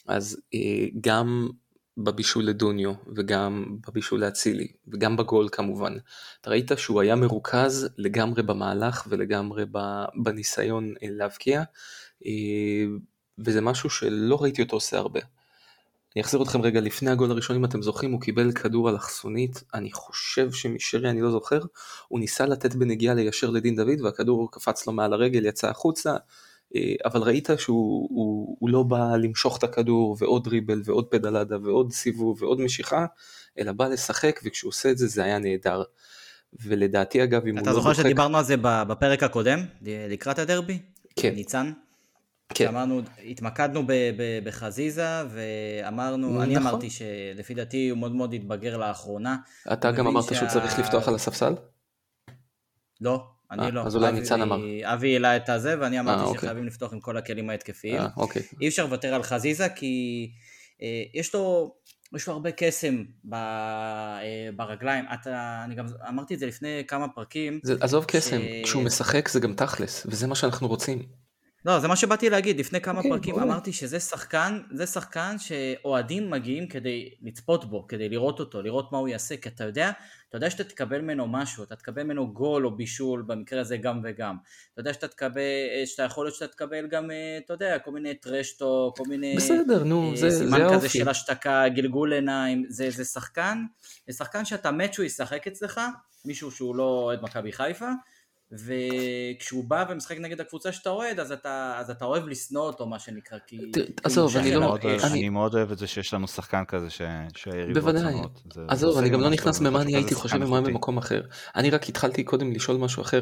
[0.07, 1.49] אז אה, גם
[1.97, 5.93] בבישול לדוניו וגם בבישול לאצילי וגם בגול כמובן.
[6.41, 9.65] אתה ראית שהוא היה מרוכז לגמרי במהלך ולגמרי
[10.23, 11.63] בניסיון אה, להבקיע
[12.25, 12.85] אה,
[13.38, 15.19] וזה משהו שלא ראיתי אותו עושה הרבה.
[16.19, 19.91] אני אחזיר אתכם רגע לפני הגול הראשון אם אתם זוכרים הוא קיבל כדור אלכסונית אני
[19.91, 21.60] חושב שמשרי אני לא זוכר
[22.08, 26.15] הוא ניסה לתת בנגיעה ליישר לדין דוד והכדור קפץ לו מעל הרגל יצא החוצה
[26.75, 31.58] אה, אבל ראית שהוא הוא, הוא לא בא למשוך את הכדור ועוד דריבל ועוד פדלדה
[31.63, 33.05] ועוד סיבוב ועוד משיכה,
[33.60, 35.84] אלא בא לשחק וכשהוא עושה את זה זה היה נהדר.
[36.63, 40.79] ולדעתי אגב אם הוא לא זוכר שדיברנו על זה בפרק הקודם, לקראת הדרבי?
[41.15, 41.36] כן.
[41.36, 41.71] ניצן?
[42.53, 42.67] כן.
[42.67, 46.67] אמרנו, התמקדנו ב, ב, בחזיזה ואמרנו, אני נכון.
[46.67, 49.38] אמרתי שלפי דעתי הוא מאוד מאוד התבגר לאחרונה.
[49.73, 50.35] אתה גם אמרת שה...
[50.35, 51.55] שהוא צריך לפתוח על הספסל?
[53.01, 53.81] לא, אני אה, לא.
[53.81, 54.57] אז אולי ניצן אמר.
[54.83, 56.41] אבי העלה את הזה, ואני אמרתי 아, אה, אוקיי.
[56.41, 58.01] שחייבים לפתוח עם כל הכלים ההתקפיים.
[58.01, 58.41] 아, אוקיי.
[58.62, 60.31] אי אפשר לוותר על חזיזה, כי
[60.81, 61.75] אה, יש לו...
[62.15, 67.07] יש לו הרבה קסם ב, אה, ברגליים, אתה, אני גם אמרתי את זה לפני כמה
[67.07, 67.59] פרקים.
[67.63, 68.05] זה, עזוב ש...
[68.15, 71.28] קסם, כשהוא משחק זה גם תכלס, וזה מה שאנחנו רוצים.
[71.65, 73.41] לא, זה מה שבאתי להגיד, לפני כמה okay, אוקיי, פרקים okay.
[73.43, 78.98] אמרתי שזה שחקן, זה שחקן שאוהדים מגיעים כדי לצפות בו, כדי לראות אותו, לראות מה
[78.98, 79.91] הוא יעשה, כי אתה יודע,
[80.30, 84.02] אתה יודע שאתה תקבל ממנו משהו, אתה תקבל ממנו גול או בישול, במקרה הזה גם
[84.04, 84.36] וגם.
[84.74, 85.41] אתה יודע שאתה תקבל,
[85.86, 89.36] שאתה יכול להיות שאתה תקבל גם, אה, אתה יודע, כל מיני טרשטו, כל מיני...
[89.36, 90.58] בסדר, נו, זה, זה האופי.
[90.58, 93.65] סימן כזה של השתקה, גלגול עיניים, זה, זה שחקן,
[94.08, 95.82] זה שחקן שאתה מת שהוא ישחק אצלך,
[96.26, 97.89] מישהו שהוא לא אוהד מכבי חיפה,
[98.51, 102.99] וכשהוא בא ומשחק נגד הקבוצה שאתה אוהד, אז אתה, אז אתה אוהב לשנוא אותו, מה
[102.99, 103.71] שנקרא, כי...
[104.03, 104.77] עזוב, אני לא...
[105.03, 108.13] אני מאוד אוהב את זה שיש לנו שחקן כזה שהיריבות בוודאי.
[108.67, 111.21] עזוב, אני גם לא נכנס במה אני הייתי חושב ומה במקום אחר.
[111.55, 113.21] אני רק התחלתי קודם לשאול משהו אחר.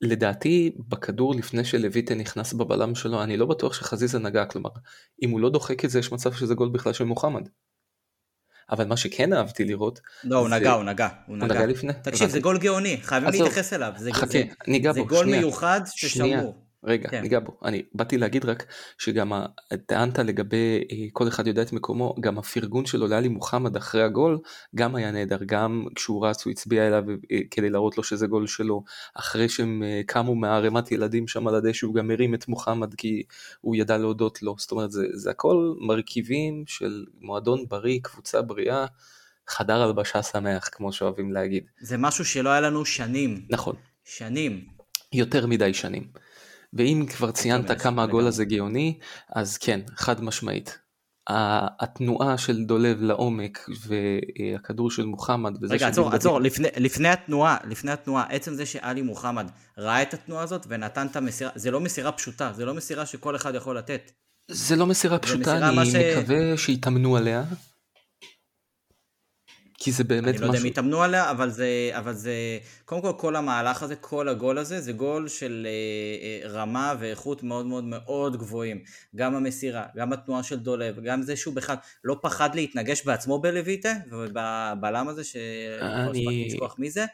[0.00, 4.70] לדעתי בכדור לפני שלויטה נכנס בבלם שלו אני לא בטוח שחזיזה נגע כלומר
[5.22, 7.48] אם הוא לא דוחק את זה יש מצב שזה גול בכלל של מוחמד.
[8.70, 10.00] אבל מה שכן אהבתי לראות...
[10.24, 11.08] לא, הוא נגע, הוא נגע.
[11.26, 11.92] הוא נגע לפני?
[12.02, 13.92] תקשיב, זה גול גאוני, חייבים להתייחס אליו.
[14.12, 16.63] חכה, ניגע בו, זה גול מיוחד ששמור.
[16.84, 17.22] רגע, כן.
[17.22, 17.56] ניגע בו.
[17.64, 18.66] אני באתי להגיד רק
[18.98, 19.32] שגם
[19.86, 24.38] טענת לגבי אה, כל אחד יודע את מקומו, גם הפרגון שלו לאלי מוחמד אחרי הגול
[24.74, 28.46] גם היה נהדר, גם כשהוא רץ הוא הצביע אליו אה, כדי להראות לו שזה גול
[28.46, 32.94] שלו, אחרי שהם אה, קמו מערימת ילדים שם על הדשא הוא גם הרים את מוחמד
[32.94, 33.22] כי
[33.60, 38.86] הוא ידע להודות לו, זאת אומרת זה, זה הכל מרכיבים של מועדון בריא, קבוצה בריאה.
[39.48, 41.64] חדר הלבשה שמח כמו שאוהבים להגיד.
[41.80, 43.46] זה משהו שלא היה לנו שנים.
[43.50, 43.76] נכון.
[44.04, 44.64] שנים.
[45.12, 46.08] יותר מדי שנים.
[46.74, 48.98] ואם כבר ציינת כמה הגול הזה גאוני,
[49.34, 50.78] אז כן, חד משמעית.
[51.80, 57.90] התנועה של דולב לעומק והכדור של מוחמד וזה רגע עצור עצור לפני, לפני התנועה לפני
[57.92, 62.12] התנועה עצם זה שאלי מוחמד ראה את התנועה הזאת ונתן את המסירה זה לא מסירה
[62.12, 64.12] פשוטה זה לא מסירה שכל אחד יכול לתת
[64.50, 67.44] זה לא מסירה פשוטה, מסירה, אני ש- מקווה שיתאמנו עליה.
[69.78, 70.66] כי זה באמת אני לא יודע אם משהו...
[70.66, 72.34] יתאמנו עליה, אבל זה, אבל זה,
[72.84, 77.42] קודם כל כל המהלך הזה, כל הגול הזה, זה גול של אה, אה, רמה ואיכות
[77.42, 78.82] מאוד מאוד מאוד גבוהים.
[79.16, 83.92] גם המסירה, גם התנועה של דולב, גם זה שהוא בכלל לא פחד להתנגש בעצמו בלויטה,
[84.10, 85.40] ובבלם הזה, שלא
[85.80, 87.04] אני- הספקתי לשכוח מי זה.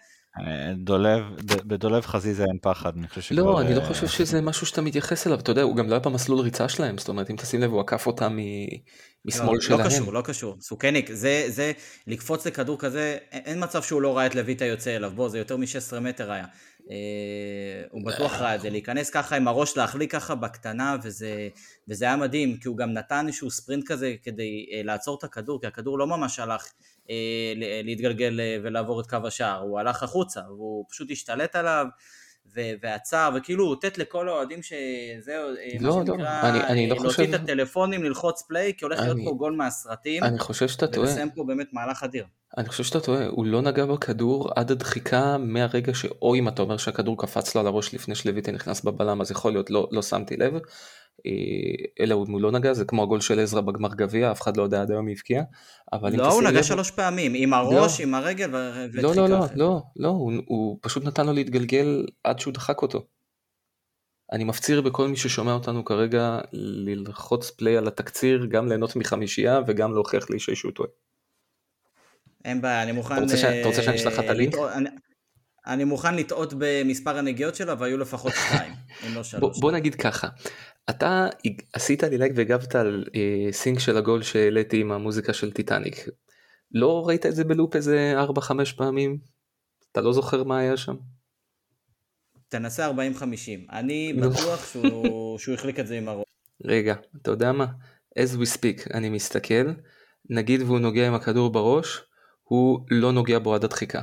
[0.76, 3.42] דולב, בדולב חזיזה אין פחד, אני חושב שכבר...
[3.42, 5.92] לא, אני לא אה, חושב שזה משהו שאתה מתייחס אליו, אתה יודע, הוא גם לא
[5.92, 8.66] היה במסלול ריצה שלהם, זאת אומרת, אם תשים לב, הוא עקף אותם מ-
[9.24, 9.80] משמאל לא, שלהם.
[9.80, 10.56] לא קשור, לא קשור.
[10.60, 11.72] סוכניק, זה, זה,
[12.06, 15.56] לקפוץ לכדור כזה, אין מצב שהוא לא ראה את לויטה יוצא אליו, בוא, זה יותר
[15.56, 16.44] מ-16 מטר היה.
[16.90, 21.48] אה, הוא בטוח ראה את זה, להיכנס ככה עם הראש, להחליק ככה בקטנה, וזה,
[21.88, 25.60] וזה היה מדהים, כי הוא גם נתן איזשהו ספרינט כזה כדי אה, לעצור את הכדור,
[25.60, 26.72] כי הכדור לא ממש הלך
[27.10, 31.86] אה, ל- להתגלגל אה, ולעבור את קו השער, הוא הלך החוצה, והוא פשוט השתלט עליו.
[32.56, 36.94] ו- ועצר, וכאילו אותת לכל האוהדים שזהו, אה, לא, מה לא, שנקרא, אני- אני לא
[36.94, 40.38] אה, להוציא חושב- את הטלפונים, ללחוץ פליי, כי הולך להיות אני- פה גול מהסרטים, אני
[40.38, 42.24] חושב שאתה טועה, ולסיים פה באמת מהלך אדיר.
[42.58, 46.04] אני חושב שאתה טועה, הוא לא נגע בכדור עד הדחיקה מהרגע ש...
[46.22, 49.52] או אם אתה אומר שהכדור קפץ לו על הראש לפני שלויטה נכנס בבלם, אז יכול
[49.52, 50.52] להיות, לא, לא שמתי לב.
[51.26, 51.32] אה,
[52.04, 54.82] אלא הוא לא נגע, זה כמו הגול של עזרא בגמר גביע, אף אחד לא יודע
[54.82, 55.42] עד היום מי הבקיע.
[55.92, 59.38] לא, הוא נגע לב- שלוש פעמים, עם הראש, עם הרגל ו- לא, לא, לא.
[59.54, 63.06] לא, לא, הוא, הוא פשוט נתן לו להתגלגל עד שהוא דחק אותו.
[64.32, 69.92] אני מפציר בכל מי ששומע אותנו כרגע ללחוץ פליי על התקציר, גם ליהנות מחמישייה וגם
[69.94, 70.88] להוכיח לאיש שהוא טועה.
[72.44, 73.14] אין בעיה, אני מוכן...
[73.14, 74.54] אתה רוצה ש- אתה רוצה שאני אשלח לך את אה, הלינק?
[74.74, 74.88] אני-
[75.66, 78.72] אני מוכן לטעות במספר הנגיעות שלו, והיו לפחות שתיים,
[79.08, 79.60] אם לא שלוש.
[79.60, 80.28] בוא נגיד ככה,
[80.90, 81.28] אתה
[81.72, 85.96] עשית לי לייק והגבת על אה, sync של הגול שהעליתי עם המוזיקה של טיטניק.
[86.72, 89.18] לא ראית את זה ב loop איזה 4-5 פעמים?
[89.92, 90.96] אתה לא זוכר מה היה שם?
[92.48, 92.92] תנסה 40-50.
[93.72, 94.12] אני.
[94.12, 96.24] בטוח שהוא שהוא החליק את זה עם הראש.
[96.64, 97.66] רגע, אתה יודע מה?
[98.18, 99.72] as we speak, אני מסתכל,
[100.30, 102.02] נגיד והוא נוגע עם הכדור בראש,
[102.42, 104.02] הוא לא נוגע בו עד הדחיקה.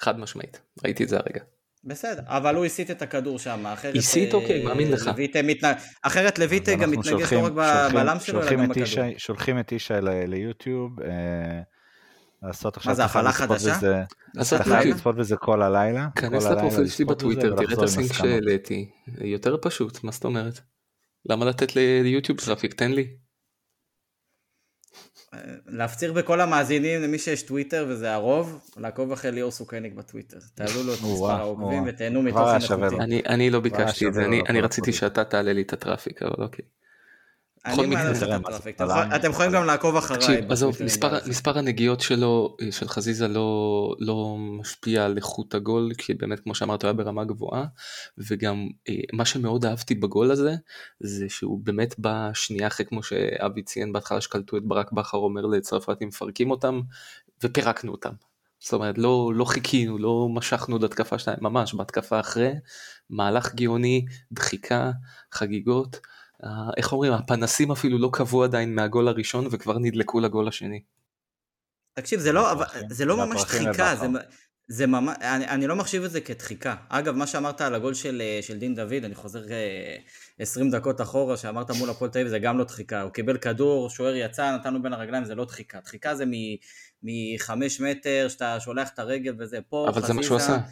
[0.00, 1.44] חד משמעית, ראיתי את זה הרגע.
[1.84, 3.96] בסדר, אבל הוא הסיט את הכדור שם, אחרת...
[3.96, 4.34] הסיט?
[4.34, 5.10] אה, אוקיי, מאמין לך.
[6.02, 8.86] אחרת לויטה אז גם מתנגש לא רק בבלם שלו, אלא שולחים גם בכדור.
[9.16, 9.94] שולחים את ישי
[10.26, 11.60] ליוטיוב, אה,
[12.42, 12.90] לעשות עכשיו...
[12.90, 13.78] מה זה, הפעלה חדשה?
[13.78, 14.64] אתה?
[14.64, 14.94] חייב.
[14.94, 16.08] לצפות בזה כל הלילה.
[16.16, 18.12] כנס לפרופיל שלי בטוויטר, תראה את ה sync.
[18.12, 18.90] שהעליתי.
[19.20, 20.60] יותר פשוט, מה זאת אומרת?
[21.30, 22.74] למה לתת ליוטיוב traffic?
[22.74, 23.21] תן לי.
[25.66, 30.38] להפציר בכל המאזינים למי שיש טוויטר וזה הרוב, לעקוב אחרי ליאור סוכניק בטוויטר.
[30.54, 31.84] תעלו לו את או, מספר העוקבים.
[31.86, 32.96] ותהנו מתוכן איכותי.
[33.00, 34.92] אני, אני לא ביקשתי את זה, אני, רציתי.
[34.92, 36.64] שאתה תעלה לי את הטראפיק, אבל אוקיי.
[37.64, 38.80] אני מעלה את הטראפיק.
[38.80, 39.08] בלם.
[39.16, 40.40] אתם יכולים- גם לעקוב אחריי.
[40.48, 40.76] עזוב,
[41.26, 46.54] מספר הנגיעות שלו, אה, של חזיזה לא, לא משפיע על איכות הגול, כי באמת כמו
[46.54, 47.64] שאמרת הוא היה ברמה גבוהה,
[48.18, 50.54] וגם אה, מה שמאוד אהבתי בגול הזה,
[51.00, 55.46] זה שהוא באמת בא שנייה אחרי כמו שאבי ציין בהתחלה שקלטו את ברק בכר אומר
[55.46, 56.80] לצרפתים מפרקים אותם,
[57.44, 58.12] ופירקנו אותם.
[58.60, 62.52] זאת אומרת לא, לא חיכינו, לא משכנו עוד התקפה שלהם, ממש בהתקפה אחרי,
[63.10, 64.90] מהלך גאוני, דחיקה,
[65.32, 66.00] חגיגות.
[66.44, 70.82] אה, איך אומרים, הפנסים אפילו לא קבעו עדיין מהגול הראשון וכבר נדלקו לגול השני.
[71.94, 73.94] תקשיב, זה לא, אבל, זה לא ממש דחיקה.
[73.96, 74.06] זה,
[74.68, 76.74] זה ממש, אני, אני לא מחשיב את זה כדחיקה.
[76.88, 79.96] אגב, מה שאמרת על הגול של, אה, של דין דוד, אני חוזר אה,
[80.38, 83.02] 20 דקות אחורה, שאמרת מול הפועל תל אביב, זה גם לא דחיקה.
[83.02, 85.80] הוא קיבל כדור, שוער יצא, נתנו בין הרגליים, זה לא דחיקה.
[85.80, 86.24] דחיקה זה
[87.02, 90.62] מחמש מטר, שאתה שולח את הרגל וזה, פה אבל זה מה שהוא חזיזה- עשה.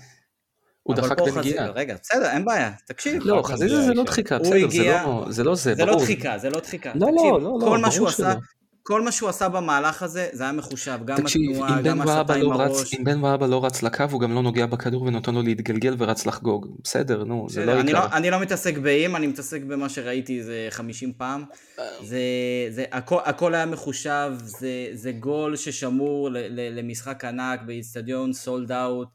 [0.82, 1.70] הוא דחק בנגיעה.
[1.70, 3.22] רגע, בסדר, אין בעיה, תקשיב.
[3.24, 4.04] לא, חזיזה זה לא.
[4.04, 6.02] דחיקה, בסדר, זה לא זה, לא זה, זה לא ברור.
[6.04, 6.92] דחיקה, זה לא דחיקה.
[6.94, 8.26] לא, לא, תקשיב, לא, לא, כל מה ברור שהוא שלא.
[8.26, 8.38] עשה,
[8.82, 10.98] כל מה שהוא עשה במהלך הזה, זה היה מחושב.
[11.04, 12.94] גם תקשיב, התנועה, גם הסתה עם לא הראש.
[12.94, 16.26] אם בן ואבא לא רץ לקו, הוא גם לא נוגע בכדור ונותן לו להתגלגל ורץ
[16.26, 16.66] לחגוג.
[16.84, 18.00] בסדר, נו, זה לא אני, עיקר.
[18.00, 21.44] לא, אני לא מתעסק באם, אני מתעסק במה שראיתי איזה 50 פעם.
[22.02, 22.18] זה,
[22.70, 28.72] זה, הכל, הכל היה מחושב, זה, זה גול ששמור ל, ל, למשחק ענק באיצטדיון סולד
[28.72, 29.08] אאוט,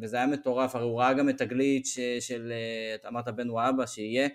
[0.00, 3.50] וזה היה מטורף, הרי הוא ראה גם את הגליץ' ש- של, אה, אתה אמרת בן
[3.50, 4.28] וואבה, שיהיה.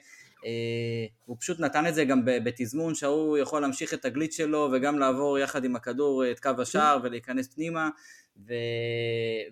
[0.45, 5.00] אה, הוא פשוט נתן את זה גם בתזמון שההוא יכול להמשיך את הגליץ' שלו וגם
[5.00, 7.89] לעבור יחד עם הכדור את קו השער ולהיכנס פנימה
[8.48, 8.54] ו...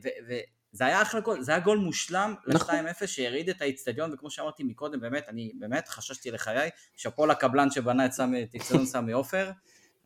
[0.04, 0.08] ו...
[0.28, 0.34] ו...
[0.72, 2.76] זה היה אחלה גול, זה היה גול מושלם נכון.
[2.76, 8.06] ל-2-0 שהרעיד את האיצטדיון וכמו שאמרתי מקודם באמת, אני באמת חששתי לחיי, שאפו לקבלן שבנה
[8.06, 9.52] את סמי- את איצטדיון סמי עופר,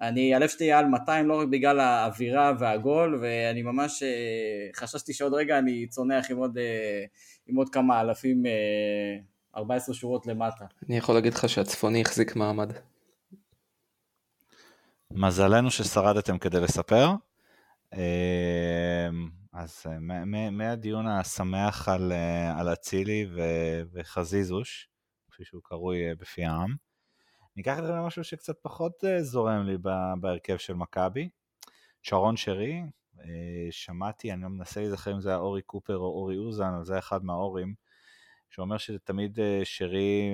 [0.02, 5.14] אני, הלב שלי היה על 200 לא רק בגלל האווירה והגול ואני ממש אה, חששתי
[5.14, 7.04] שעוד רגע אני צונח עם עוד, אה,
[7.47, 9.18] עם עוד כמה אלפים, אה,
[9.58, 10.66] 14 שורות למטה.
[10.88, 12.72] אני יכול להגיד לך שהצפוני החזיק מעמד.
[15.12, 17.08] מזלנו ששרדתם כדי לספר.
[19.54, 20.00] אז אה,
[20.52, 23.26] מהדיון השמח על, אה, על אצילי
[23.93, 24.89] וחזיזוש,
[25.32, 26.76] כפי שהוא קרוי בפי העם.
[27.60, 29.78] אני אקח את זה למשהו שקצת פחות זורם לי
[30.20, 31.30] בהרכב של מכבי.
[32.01, 32.82] שרון שרי,
[33.72, 36.93] שמעתי, אני לא מנסה להיזכר אם זה היה אורי קופר או אורי אוזן, אבל זה
[36.93, 37.74] היה אחד מהאורים,
[38.49, 40.30] שאומר שתמיד שרי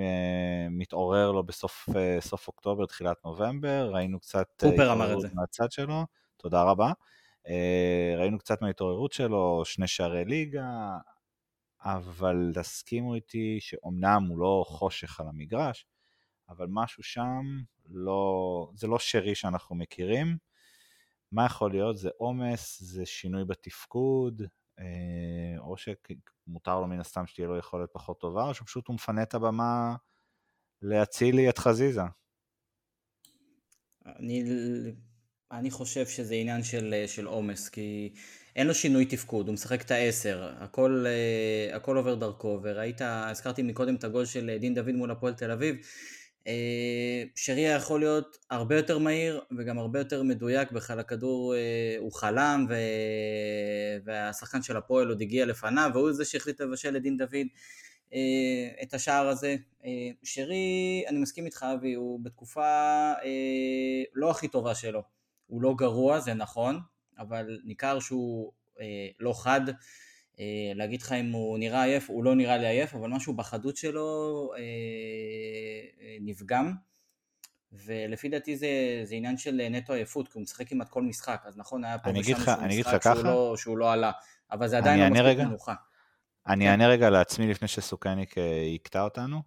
[0.69, 4.47] מתעורר לו בסוף סוף אוקטובר, תחילת נובמבר, ראינו קצת...
[4.59, 5.27] קופר אמר את זה.
[5.33, 6.05] מהצד שלו,
[6.37, 6.91] תודה רבה.
[8.17, 10.97] ראינו קצת מההתעוררות שלו, שני שערי ליגה,
[11.81, 15.85] אבל תסכימו איתי שאומנם הוא לא חושך על המגרש,
[16.49, 17.41] אבל משהו שם
[17.89, 20.37] לא, זה לא שרי שאנחנו מכירים.
[21.31, 21.97] מה יכול להיות?
[21.97, 24.41] זה עומס, זה שינוי בתפקוד,
[24.79, 29.23] אה, או שמותר לו מן הסתם שתהיה לו יכולת פחות טובה, או שפשוט הוא מפנה
[29.23, 29.95] את הבמה
[30.81, 32.01] להציל לי את חזיזה.
[34.05, 34.43] אני,
[35.51, 38.13] אני חושב שזה עניין של, של עומס, כי
[38.55, 43.63] אין לו שינוי תפקוד, הוא משחק את העשר, הכל, אה, הכל עובר דרכו, וראית, הזכרתי
[43.63, 45.81] מקודם את הגול של דין דוד מול הפועל תל אביב, אה,
[47.35, 52.65] שריה יכול להיות הרבה יותר מהיר וגם הרבה יותר מדויק, בכלל הכדור אה, הוא חלם
[52.69, 52.75] ו...
[54.05, 57.47] והשחקן של הפועל עוד הגיע לפניו והוא זה שהחליט לבשל לדין דוד
[58.83, 59.55] את השער הזה.
[60.23, 63.11] שרי, אני מסכים איתך אבי, הוא בתקופה
[64.13, 65.03] לא הכי טובה שלו,
[65.47, 66.79] הוא לא גרוע, זה נכון,
[67.17, 69.61] אבל ניכר שהוא אה, לא חד.
[70.39, 73.77] אה, להגיד לך אם הוא נראה עייף, הוא לא נראה לי עייף, אבל משהו בחדות
[73.77, 74.61] שלו אה,
[76.01, 76.73] אה, נפגם.
[77.85, 78.67] ולפי דעתי זה,
[79.03, 82.09] זה עניין של נטו עייפות, כי הוא משחק כמעט כל משחק, אז נכון, היה פה
[82.09, 84.11] ושם איזשהו משחק שהוא לא, שהוא לא עלה,
[84.51, 85.73] אבל זה עדיין לא מספיק מנוחה.
[86.47, 86.71] אני כן.
[86.71, 88.35] אענה רגע לעצמי לפני שסוכניק
[88.75, 89.41] יקטע אותנו.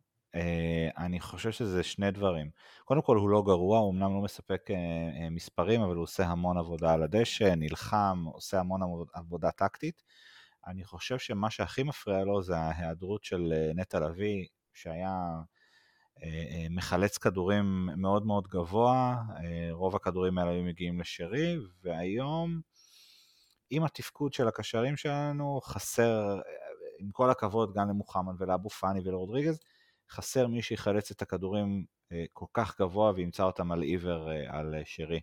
[0.98, 2.50] אני חושב שזה שני דברים.
[2.84, 4.62] קודם כל הוא לא גרוע, הוא אמנם לא מספק
[5.30, 8.80] מספרים, אבל הוא עושה המון עבודה על הדשא, נלחם, עושה המון
[9.14, 10.02] עבודה טקטית.
[10.68, 15.16] אני חושב שמה שהכי מפריע לו זה ההיעדרות של נטע לביא, שהיה
[16.70, 19.16] מחלץ כדורים מאוד מאוד גבוה,
[19.70, 22.60] רוב הכדורים האלה היו מגיעים לשרי, והיום
[23.70, 26.40] עם התפקוד של הקשרים שלנו חסר,
[26.98, 29.60] עם כל הכבוד גם למוחמד ולאבו פאני ולרודריגז,
[30.10, 34.74] חסר מי שיחלץ את הכדורים אה, כל כך גבוה וימצא אותם על עיוור אה, על
[34.74, 35.20] אה, שרי.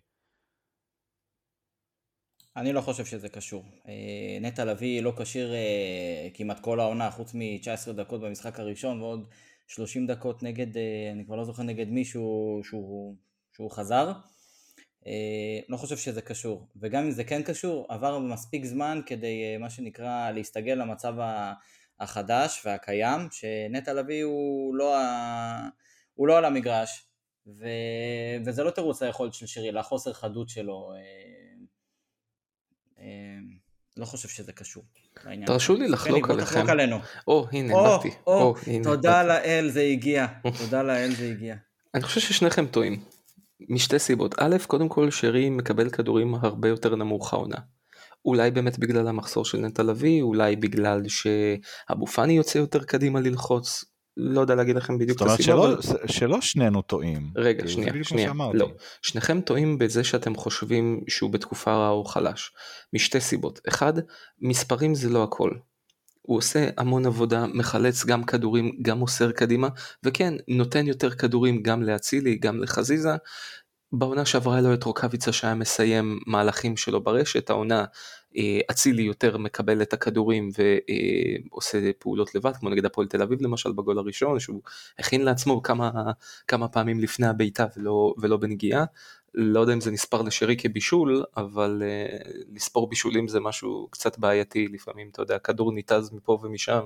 [2.56, 3.64] אני לא חושב שזה קשור.
[4.40, 5.54] נטע לביא לא כשיר
[6.34, 9.28] כמעט כל העונה, חוץ מ-19 דקות במשחק הראשון ועוד
[9.66, 10.66] 30 דקות נגד,
[11.12, 14.12] אני כבר לא זוכר נגד מי שהוא, שהוא, חזר.
[15.68, 16.68] לא חושב שזה קשור.
[16.76, 21.14] וגם אם זה כן קשור, עבר מספיק זמן כדי, מה שנקרא, להסתגל למצב
[22.00, 25.68] החדש והקיים, שנטע לביא הוא לא, ה...
[26.14, 27.08] הוא לא על המגרש,
[27.46, 27.66] ו...
[28.46, 30.92] וזה לא תירוץ ליכולת של שירי, לחוסר חדות שלו.
[33.00, 33.04] אה,
[33.96, 34.84] לא חושב שזה קשור.
[35.46, 36.66] תרשו לי לחלוק עליכם.
[37.28, 38.10] או, הנה, באתי.
[38.82, 40.26] תודה לאל זה הגיע.
[40.58, 41.56] תודה לאל זה הגיע.
[41.94, 43.04] אני חושב ששניכם טועים.
[43.68, 44.34] משתי סיבות.
[44.38, 47.56] א', קודם כל שרי מקבל כדורים הרבה יותר נמוך העונה.
[48.24, 53.84] אולי באמת בגלל המחסור של נטע לביא, אולי בגלל שאבו פאני יוצא יותר קדימה ללחוץ,
[54.16, 55.42] לא יודע להגיד לכם בדיוק את הסיבה.
[55.42, 56.08] זאת אומרת שלא, אבל...
[56.08, 57.30] שלא שנינו טועים.
[57.36, 58.68] רגע, שנייה, שנייה, לא.
[59.02, 62.52] שניכם טועים בזה שאתם חושבים שהוא בתקופה רעה או חלש.
[62.92, 63.60] משתי סיבות.
[63.68, 63.92] אחד,
[64.40, 65.50] מספרים זה לא הכל.
[66.22, 69.68] הוא עושה המון עבודה, מחלץ גם כדורים, גם מוסר קדימה,
[70.02, 73.16] וכן, נותן יותר כדורים גם לאצילי, גם לחזיזה,
[73.92, 77.84] בעונה שעברה לו את רוקאביצה שהיה מסיים מהלכים שלו ברשת, העונה
[78.36, 80.50] אה, אצילי יותר מקבל את הכדורים
[81.50, 84.60] ועושה פעולות לבד, כמו נגד הפועל תל אביב למשל בגול הראשון, שהוא
[84.98, 85.90] הכין לעצמו כמה,
[86.48, 88.84] כמה פעמים לפני הבעיטה ולא, ולא בנגיעה.
[89.36, 94.68] לא יודע אם זה נספר לשרי כבישול, אבל uh, לספור בישולים זה משהו קצת בעייתי
[94.68, 96.80] לפעמים, אתה יודע, כדור ניתז מפה ומשם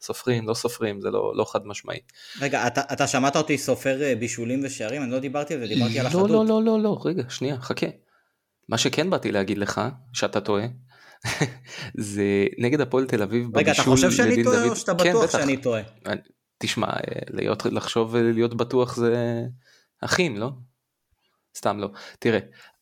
[0.00, 1.98] וסופרים, לא סופרים, זה לא, לא חד משמעי.
[2.40, 5.02] רגע, אתה, אתה שמעת אותי סופר אה, בישולים ושערים?
[5.02, 6.30] אני לא דיברתי על זה, דיברתי לא, על החדות.
[6.30, 7.86] לא, לא, לא, לא, רגע, שנייה, חכה.
[8.68, 9.80] מה שכן באתי להגיד לך,
[10.12, 10.64] שאתה טועה,
[11.94, 14.70] זה נגד הפועל תל אביב בבישול רגע, אתה חושב שאני טועה דוד...
[14.70, 15.82] או שאתה כן, בטוח שאני טועה?
[16.58, 19.42] תשמע, אה, להיות, לחשוב ולהיות בטוח זה
[20.00, 20.50] אחים, לא?
[21.58, 21.88] סתם לא.
[22.18, 22.38] תראה,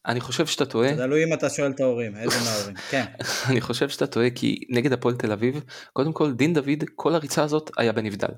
[0.06, 0.94] אני חושב שאתה טועה.
[0.94, 3.04] זה תלוי אם אתה שואל את ההורים, איזה מההורים, כן.
[3.50, 7.42] אני חושב שאתה טועה כי נגד הפועל תל אביב, קודם כל דין דוד, כל הריצה
[7.42, 8.34] הזאת היה בנבדל.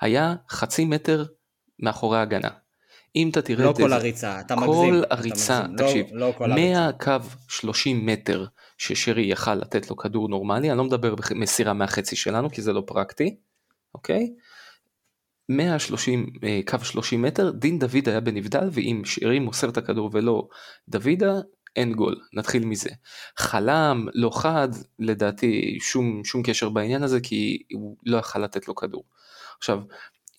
[0.00, 1.24] היה חצי מטר
[1.78, 2.48] מאחורי ההגנה.
[3.16, 4.90] אם אתה תראה לא את זה, לא כל הריצה, אתה מגזים.
[4.90, 5.76] כל הריצה, מגזים.
[5.76, 7.12] תקשיב, לא, לא מהקו
[7.48, 8.46] 30 מטר
[8.78, 12.82] ששרי יכל לתת לו כדור נורמלי, אני לא מדבר במסירה מהחצי שלנו כי זה לא
[12.86, 13.36] פרקטי,
[13.94, 14.30] אוקיי?
[15.56, 20.48] 130, אה, קו 30 מטר, דין דוד היה בנבדל, ואם שרי מוסר את הכדור ולא
[20.88, 21.32] דוידה,
[21.76, 22.90] אין גול, נתחיל מזה.
[23.36, 28.74] חלם, לא חד, לדעתי שום, שום קשר בעניין הזה, כי הוא לא יכל לתת לו
[28.74, 29.04] כדור.
[29.58, 29.80] עכשיו,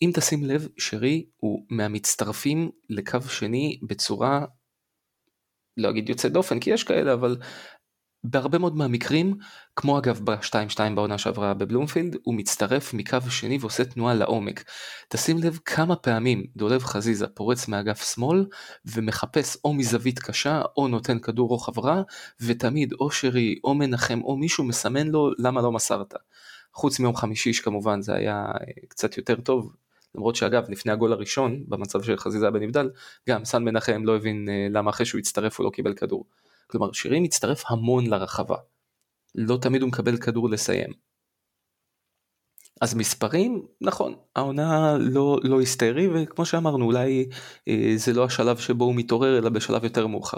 [0.01, 4.45] אם תשים לב, שרי הוא מהמצטרפים לקו שני בצורה,
[5.77, 7.37] לא אגיד יוצא דופן, כי יש כאלה, אבל
[8.23, 9.35] בהרבה מאוד מהמקרים,
[9.75, 14.63] כמו אגב ב-2-2 בעונה שעברה בבלומפילד, הוא מצטרף מקו שני ועושה תנועה לעומק.
[15.09, 18.45] תשים לב כמה פעמים דולב חזיזה פורץ מאגף שמאל
[18.85, 22.01] ומחפש או מזווית קשה או נותן כדור רוחב רע,
[22.41, 26.13] ותמיד או שרי או מנחם או מישהו מסמן לו למה לא מסרת.
[26.73, 29.75] חוץ מיום חמישי שכמובן זה היה אה, קצת יותר טוב,
[30.15, 32.89] למרות שאגב לפני הגול הראשון במצב של חזיזה בנבדל,
[33.29, 36.25] גם סן מנחם לא הבין אה, למה אחרי שהוא הצטרף הוא לא קיבל כדור.
[36.73, 38.57] כלומר שירי מצטרף המון לרחבה.
[39.35, 40.93] לא תמיד הוא מקבל כדור לסיים.
[42.81, 47.29] אז מספרים, נכון, העונה לא, לא היסטרי וכמו שאמרנו אולי
[47.67, 50.37] אה, זה לא השלב שבו הוא מתעורר אלא בשלב יותר מאוחר.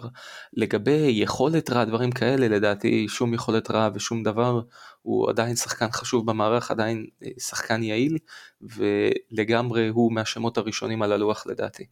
[0.53, 4.61] לגבי יכולת רע, דברים כאלה, לדעתי שום יכולת רע ושום דבר,
[5.01, 8.17] הוא עדיין שחקן חשוב במערך, עדיין אה, שחקן יעיל
[8.61, 11.85] ולגמרי הוא מהשמות הראשונים על הלוח לדעתי.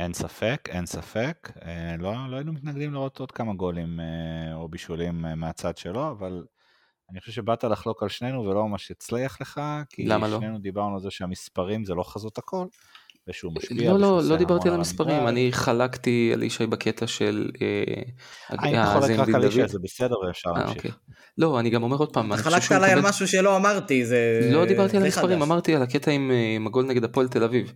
[0.00, 1.50] אין ספק, אין ספק.
[1.64, 6.10] אה, לא, לא היינו מתנגדים לראות עוד כמה גולים אה, או בישולים אה, מהצד שלו,
[6.10, 6.44] אבל
[7.10, 10.38] אני חושב שבאת לחלוק על שנינו ולא ממש הצליח לך, כי לא?
[10.38, 12.66] שנינו דיברנו על זה שהמספרים זה לא חזות הכל,
[13.28, 13.92] ושהוא משפיע.
[13.92, 15.28] לא, לא, לא דיברתי על המספרים.
[15.28, 17.50] אני חלקתי על ישי בקטע של...
[17.62, 18.02] אה,
[18.50, 19.44] אני אה, חולק רק על דוד.
[19.44, 20.76] ישי, זה בסדר ואפשר אה, להמשיך.
[20.76, 20.90] אוקיי.
[21.38, 24.06] לא, אני גם אומר עוד פעם, אתה אני חושב חלקת עליי על משהו שלא אמרתי,
[24.06, 24.48] זה...
[24.52, 25.42] לא דיברתי על המספרים.
[25.42, 27.72] אמרתי על הקטע עם עם הגול נגד הפועל תל אביב.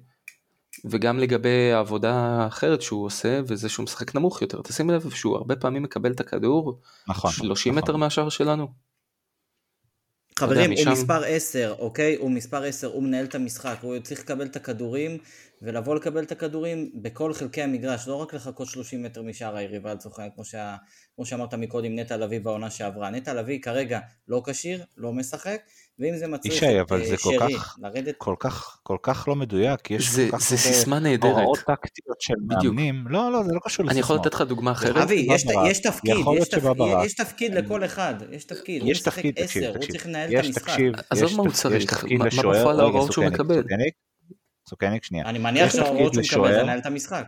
[0.85, 4.63] וגם לגבי העבודה האחרת שהוא עושה, וזה שהוא משחק נמוך יותר.
[4.63, 7.31] תשים לב שהוא הרבה פעמים מקבל את הכדור נכון.
[7.31, 7.83] 30 נכון.
[7.83, 8.69] מטר מהשער שלנו.
[10.39, 12.15] חברים, יודע, הוא משם- מספר 10, אוקיי?
[12.17, 15.19] הוא מספר 10, הוא מנהל את המשחק, הוא צריך לקבל את הכדורים,
[15.63, 20.19] ולבוא לקבל את הכדורים בכל חלקי המגרש, לא רק לחכות 30 מטר משער היריבה לצורך
[20.19, 20.77] העניין, כמו, שה...
[21.17, 23.11] כמו שאמרת מקודם, נטע לביא בעונה שעברה.
[23.11, 23.99] נטע לביא כרגע
[24.29, 25.61] לא כשיר, לא משחק,
[25.99, 28.15] ואם זה מצריך ישי, אבל אה, זה כל כך- לרדת...
[28.19, 31.33] כל כך, כל כך לא מדויק, יש זה כל כך זה סיסמה נהדרת.
[31.33, 32.75] הוראות טקטיות של בדיוק.
[32.75, 33.05] מאמנים.
[33.09, 34.17] לא, לא, זה לא קשור אני יכול.
[34.17, 34.97] לתת לך דוגמה אחרת.
[34.97, 35.45] אבי, יש.
[35.71, 37.07] יש תפקיד, יכול יש, להיות שבא תפקיד, ברק.
[37.07, 39.91] יש תפקיד לכל אחד, יש תפקיד, יש תפקיד, 10, תקשיב, הוא תקשיב.
[39.93, 40.63] צריך לנהל את יש המשחק.
[40.63, 43.63] תקשיב, עזוב יש מה הוא תפ- צריך, יש תפקיד מה- בפועל ההוראות שהוא מקבל?
[44.69, 45.25] סוכניק, שנייה.
[45.25, 46.63] אני מניח יש שההוראות תפקיד שהוא מקבל זה.
[46.63, 47.25] לנהל את המשחק.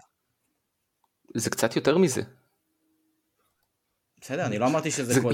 [1.34, 2.22] זה קצת יותר מזה.
[4.20, 5.32] בסדר, אני לא אמרתי שזה זה- כל...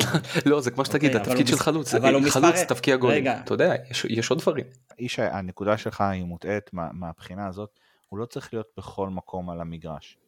[0.51, 1.95] לא, זה כמו שתגיד, אוקיי, התפקיד של חלוץ,
[2.31, 3.27] חלוץ תפקיע גולים.
[3.27, 4.65] אתה יודע, יש- יש עוד דברים.
[4.99, 7.79] ישי, הנקודה שלך היא מוטעית מה- מהבחינה הזאת,
[8.09, 10.19] הוא לא צריך להיות בכל מקום על המגרש.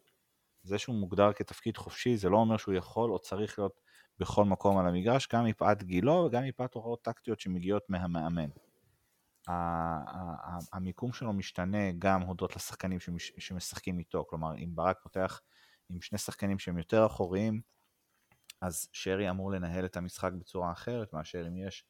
[0.63, 3.81] זה שהוא מוגדר כתפקיד חופשי, זה לא אומר שהוא יכול או צריך להיות
[4.19, 8.49] בכל מקום על המגרש, גם מפאת גילו וגם מפאת הוראות טקטיות שמגיעות מהמאמן.
[10.73, 15.41] המיקום שלו משתנה גם הודות לשחקנים שמש- שמשחקים איתו, כלומר אם ברק פותח
[15.91, 17.61] עם שני שחקנים שהם יותר אחוריים,
[18.65, 21.85] אז שרי אמור לנהל את המשחק בצורה אחרת מאשר אם יש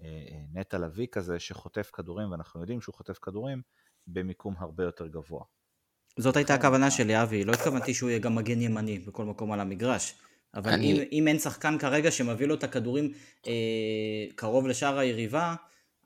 [0.00, 3.62] אה, אה, נטע לביא כזה שחוטף כדורים, ואנחנו יודעים שהוא חוטף כדורים
[4.06, 5.44] במיקום הרבה יותר גבוה.
[6.18, 9.60] זאת הייתה הכוונה שלי, אבי, לא התכוונתי שהוא יהיה גם מגן ימני בכל מקום על
[9.60, 10.14] המגרש.
[10.54, 13.12] אבל אני- אם, אם אין שחקן כרגע שמביא לו את הכדורים
[13.46, 13.52] אה,
[14.34, 15.54] קרוב לשער היריבה,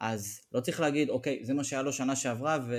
[0.01, 2.77] אז לא צריך להגיד, אוקיי, זה מה שהיה לו שנה שעברה ו, אה,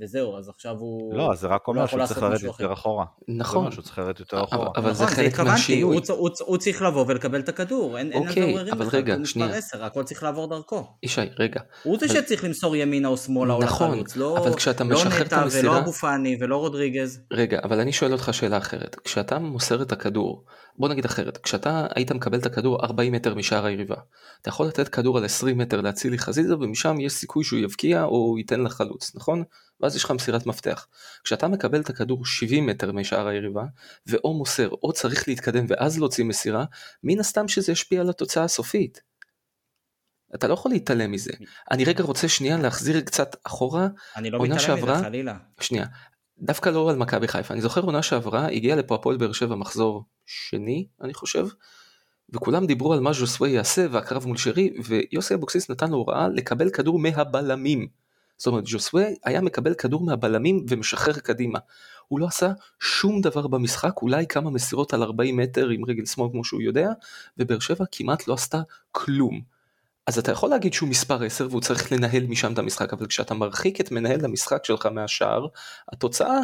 [0.00, 1.14] וזהו, אז עכשיו הוא...
[1.14, 2.72] לא, זה רק הוא לא אומר יכול שהוא צריך לרדת יותר.
[2.72, 3.04] אחורה.
[3.28, 3.72] זה נכון.
[3.72, 4.70] שהוא צריך לרדת יותר אבל- אחורה.
[4.76, 5.94] אבל זה נכון, חלק התכוונתי, מהשינוי.
[5.94, 8.72] הוא, צ- הוא, צ- הוא צריך לבוא ולקבל את הכדור, אין, אין זה אוקיי, עוררין
[8.72, 9.56] אבל בכלל, רגע, הוא מספר שנייה.
[9.56, 10.84] 10, הכל צריך לעבור דרכו.
[11.02, 11.60] ישי, רגע.
[11.82, 14.90] הוא זה אבל- שצריך למסור ימינה או שמאלה או נכון, לחלוץ, לא, אבל כשאתה לא
[14.90, 17.20] משחרר את נטע ולא המסירה- אבו פאני ולא רודריגז.
[17.32, 18.96] רגע, אבל אני שואל אותך שאלה אחרת.
[19.04, 20.44] כשאתה מוסר את הכדור,
[20.78, 23.96] בוא נגיד אחרת, כשאתה היית מקבל את הכדור 40 מטר משער היריבה,
[24.42, 28.34] אתה יכול לתת כדור על 20 מטר להצילי חזיזה ומשם יש סיכוי שהוא יבקיע או
[28.38, 29.44] ייתן לחלוץ, נכון?
[29.80, 30.86] ואז יש לך מסירת מפתח.
[31.24, 33.64] כשאתה מקבל את הכדור 70 מטר משער היריבה,
[34.06, 36.64] ואו מוסר או צריך להתקדם ואז להוציא מסירה,
[37.02, 39.02] מן הסתם שזה ישפיע על התוצאה הסופית.
[40.34, 41.32] אתה לא יכול להתעלם מזה.
[41.70, 45.36] אני רגע רוצה שנייה להחזיר קצת אחורה אני לא מתעלם שעברה- מזה, חלילה.
[45.60, 45.86] שנייה,
[46.38, 50.04] דווקא לא על מכבי חיפה, אני זוכר עונה שעברה, הגיע לפה הפועל באר שבע מחזור
[50.26, 51.46] שני, אני חושב,
[52.32, 56.98] וכולם דיברו על מה ז'וסווי יעשה והקרב מול שרי, ויוסי אבוקסיס נתן הוראה לקבל כדור
[56.98, 57.86] מהבלמים.
[58.36, 61.58] זאת אומרת, ז'וסווי היה מקבל כדור מהבלמים ומשחרר קדימה.
[62.08, 66.28] הוא לא עשה שום דבר במשחק, אולי כמה מסירות על 40 מטר עם רגל שמאל
[66.32, 66.88] כמו שהוא יודע,
[67.38, 68.60] ובאר שבע כמעט לא עשתה
[68.92, 69.40] כלום.
[70.06, 73.34] אז אתה יכול להגיד שהוא מספר 10 והוא צריך לנהל משם את המשחק, אבל כשאתה
[73.34, 75.46] מרחיק את מנהל המשחק שלך מהשער,
[75.92, 76.40] התוצאה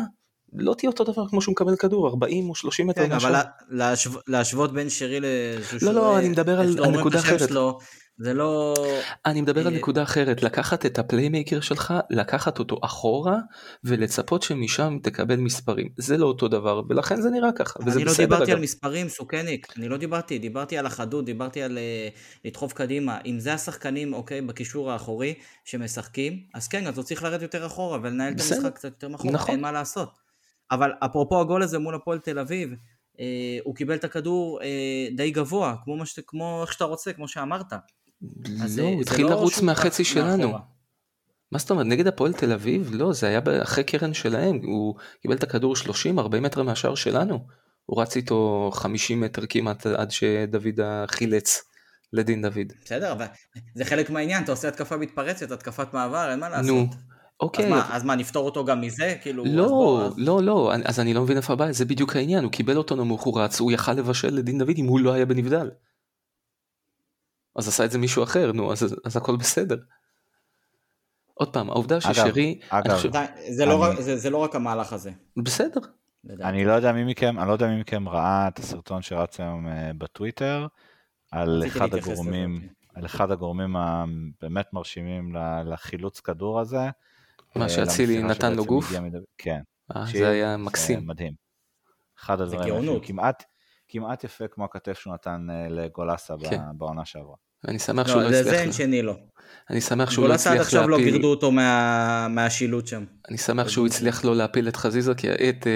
[0.52, 3.12] לא תהיה אותו דבר כמו שהוא מקבל כדור 40 או 30 מטר כן.
[3.12, 7.48] אבל לה- להשו- להשוות בין שרי לז'ושוי, לא, לא, אני מדבר על- נקודה אחרת.
[7.48, 7.78] שלו,
[8.20, 8.74] זה לא...
[9.26, 13.36] אני מדבר על נקודה אחרת, לקחת את הפליימייקר שלך, לקחת אותו אחורה
[13.84, 15.88] ולצפות שמשם תקבל מספרים.
[15.96, 18.56] זה לא אותו דבר, ולכן זה נראה ככה, וזה אני לא בסדר דיברתי אגב.
[18.56, 22.08] על מספרים, סוכניק, אני לא דיברתי, דיברתי על החדות, דיברתי על אה,
[22.44, 23.18] לדחוף קדימה.
[23.26, 25.34] אם זה השחקנים, אוקיי, בקישור האחורי,
[25.64, 28.56] שמשחקים, אז כן, אז הוא צריך לרדת יותר אחורה ולנהל את בסדר.
[28.56, 29.50] המשחק קצת יותר מאחורה, נכון.
[29.54, 30.27] אין מה לעשות.
[30.70, 32.70] אבל אפרופו הגול הזה מול הפועל תל אביב,
[33.20, 36.20] אה, הוא קיבל את הכדור אה, די גבוה, כמו, מה ש...
[36.26, 37.72] כמו איך שאתה רוצה, כמו שאמרת.
[37.72, 37.78] לא,
[38.58, 40.42] הוא זה התחיל לא לרוץ מהחצי שלנו.
[40.42, 40.60] מאחורה.
[41.52, 42.90] מה זאת אומרת, נגד הפועל תל אביב?
[42.92, 47.46] לא, זה היה אחרי קרן שלהם, הוא קיבל את הכדור 30-40 מטר מהשער שלנו.
[47.86, 51.62] הוא רץ איתו 50 מטר כמעט עד שדוד חילץ
[52.12, 52.72] לדין דוד.
[52.84, 53.26] בסדר, אבל
[53.74, 56.66] זה חלק מהעניין, אתה עושה התקפה מתפרצת, התקפת מעבר, אין מה לעשות.
[56.66, 56.86] נו,
[57.40, 57.70] אז אוקיי.
[57.70, 59.16] מה, אז מה, נפתור אותו גם מזה?
[59.22, 62.16] כאילו, אז לא, בוא, אז- לא, לא, אז אני לא מבין איפה הבעיה, זה בדיוק
[62.16, 65.12] העניין, הוא קיבל אותו נמוך, הוא רץ, הוא יכל לבשל לדין דוד אם הוא לא
[65.12, 65.70] היה בנבדל.
[67.56, 69.76] אז עשה את זה מישהו אחר, נו, אז, אז הכל בסדר.
[71.34, 73.10] עוד פעם, העובדה ששרי, אגב, אני חושב-
[73.50, 75.10] זה לא אני- רק- זה- זה לא רק המהלך הזה.
[75.36, 75.80] בסדר,
[76.24, 76.48] לדעתי.
[76.50, 79.68] אני לא יודע מי מכם, אני לא יודע מי מכם ראה את הסרטון שרץ היום
[79.68, 80.66] אה, בטוויטר,
[81.32, 82.68] על רציתי אחד הגורמים.
[82.94, 85.32] על אחד הגורמים הבאמת מרשימים
[85.66, 86.90] לחילוץ כדור הזה.
[87.56, 88.92] מה אה, שאצילי נתן לו גוף,
[89.38, 89.60] כן.
[89.96, 91.06] אה, זה היה מקסים.
[91.06, 91.32] מדהים.
[92.20, 93.00] אחד הדברים.
[93.02, 93.44] כמעט,
[93.88, 96.60] כמעט יפה כמו הכתף שהוא נתן אה, לגולסה כן.
[96.78, 97.34] בעונה שעברה.
[97.68, 99.14] אני שמח שהוא לא, לא לזה אין הצליח, שני לו.
[99.70, 103.04] אני שמח שהוא לא גולסה עד הצליח עכשיו לא להפיל, גירדו אותו מה- מהשילוט שם.
[103.28, 105.66] אני שמח שהוא הצליח לא להפיל את חזיזה, כי את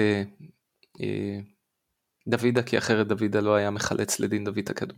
[2.27, 4.97] דוידה, כי אחרת דוידה לא היה מחלץ לדין דוד הכדור.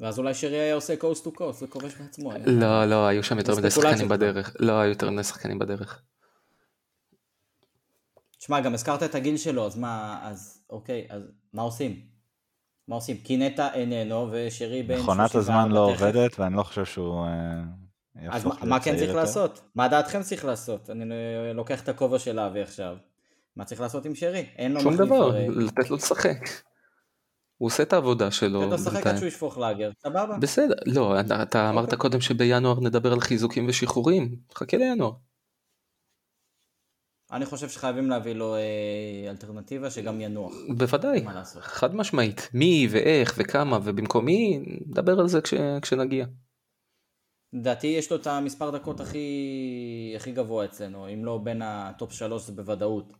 [0.00, 2.32] ואז אולי שרי היה עושה קוסט טו קוסט, וכובש בעצמו.
[2.32, 4.08] היה- לא, לא, היו שם יותר מדי שחקנים.
[4.08, 6.02] בדרך, לא היו יותר מדי שחקנים בדרך.
[8.38, 11.22] תשמע, גם הזכרת את הגיל שלו, אז מה, אז אוקיי, אז
[11.52, 12.00] מה עושים?
[12.88, 13.16] מה עושים?
[13.24, 16.02] כי נטע איננו, ושרי בן מכונת 34 הזמן לא תכף.
[16.02, 17.30] עובדת, ואני לא חושב שהוא אה,
[18.30, 19.14] אז מה- מה כן צריך יותר.
[19.20, 19.60] לעשות?
[19.74, 20.90] מה דעתכם צריך לעשות?
[20.90, 21.04] אני
[21.54, 22.96] לוקח את הכובע של אבי עכשיו.
[23.56, 24.46] מה צריך לעשות עם שרי?
[24.56, 25.46] אין לו שום מחליף דבר, הרי.
[25.48, 26.38] לתת לו לשחק.
[27.60, 28.60] הוא עושה את העבודה שלו.
[28.60, 29.16] תן לו לשחק עד.
[29.16, 30.36] שהוא ישפוך לאגר, סבבה?
[30.40, 31.98] בסדר, לא, אתה- אתה אמרת אוקיי.
[31.98, 35.12] קודם שבינואר נדבר על חיזוקים ושחרורים, חכה לינואר.
[37.32, 38.60] אני חושב שחייבים להביא לו אה,
[39.30, 40.52] אלטרנטיבה שגם ינוח.
[40.76, 41.24] בוודאי?
[41.60, 42.48] חד משמעית.
[42.54, 46.26] מי ואיך וכמה ובמקום מי, נדבר על זה כש, כשנגיע.
[47.52, 52.42] לדעתי יש לו את המספר דקות הכי, הכי גבוה אצלנו, אם לא בין הטופ שלוש
[52.46, 53.12] זה בוודאות.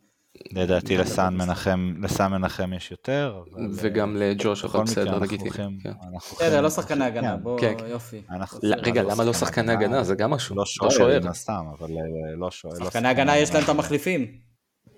[0.53, 1.29] לדעתי במשחק.
[1.33, 3.43] מנחם, לסן מנחם יש יותר.
[3.53, 5.51] אבל, וגם לג'וש, אבל בסדר, לגיטימי.
[5.51, 5.69] כן.
[6.17, 7.87] בסדר, לא שחקני הגנה, כן, בוא, כן, כן.
[7.87, 8.23] יופי.
[8.63, 8.77] לא.
[8.83, 10.05] רגע, לא למה לא שחקני הגנה?
[10.05, 10.57] זה גם משהו.
[10.57, 11.21] לא שוער, שוער.
[11.21, 12.75] מן הסתם, אבל אה, לא שוער.
[12.79, 14.39] לא שחקני הגנה יש להם את המחליפים.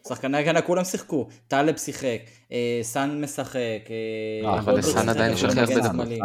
[0.08, 1.28] שחקני הגנה כולם שיחקו.
[1.48, 2.20] טלב שיחק,
[2.52, 3.56] אה, סאן משחק.
[3.56, 6.18] אה, אה, אבל לסאן עדיין יש הכי הרבה שמאלי.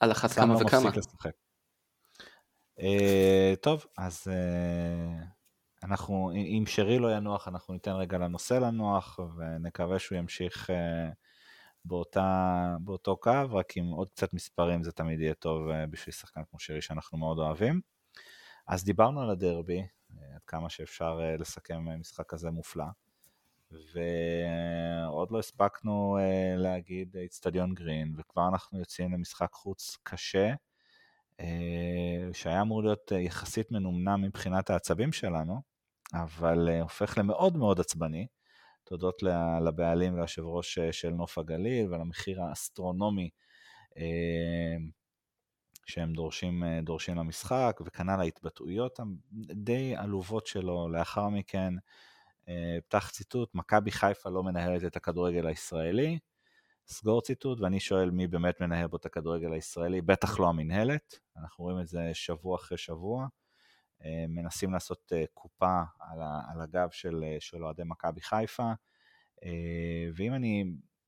[0.00, 0.90] על אחת כמה לא וכמה.
[2.80, 5.37] אה, טוב, אז אה,
[5.88, 11.10] אנחנו, אם שרי לא ינוח, אנחנו ניתן רגע לנושא לנוח, ונקווה שהוא ימשיך אה,
[11.84, 16.40] באותה, באותו קו, רק עם עוד קצת מספרים זה תמיד יהיה טוב אה, בשביל שחקן
[16.50, 17.80] כמו שרי שאנחנו מאוד אוהבים.
[18.66, 22.86] אז דיברנו על הדרבי, אה, עד כמה שאפשר לסכם משחק כזה מופלא.
[23.70, 26.18] ועוד לא הספקנו
[26.56, 30.54] להגיד איצטדיון גרין, וכבר אנחנו יוצאים למשחק חוץ קשה,
[32.32, 35.62] שהיה אמור להיות יחסית מנומנם מבחינת העצבים שלנו,
[36.14, 38.26] אבל אה, הופך למאוד מאוד עצבני,
[38.84, 39.22] תודות
[39.66, 43.30] לבעלים וליושב ראש אה, של נוף הגליל ולמחיר האסטרונומי
[43.96, 44.76] אה,
[45.86, 49.00] שהם דורשים, דורשים למשחק, וכנ"ל ההתבטאויות
[49.50, 51.74] הדי עלובות שלו לאחר מכן.
[52.88, 56.18] פתח ציטוט, מכבי חיפה לא מנהלת את הכדורגל הישראלי,
[56.86, 61.64] סגור ציטוט, ואני שואל מי באמת מנהל פה את הכדורגל הישראלי, בטח לא המינהלת, אנחנו
[61.64, 63.26] רואים את זה שבוע אחרי שבוע,
[64.28, 68.72] מנסים לעשות אה, קופה על, הגב של, אה, של אוהדי מכבי חיפה,
[69.44, 70.64] אה, ואם אני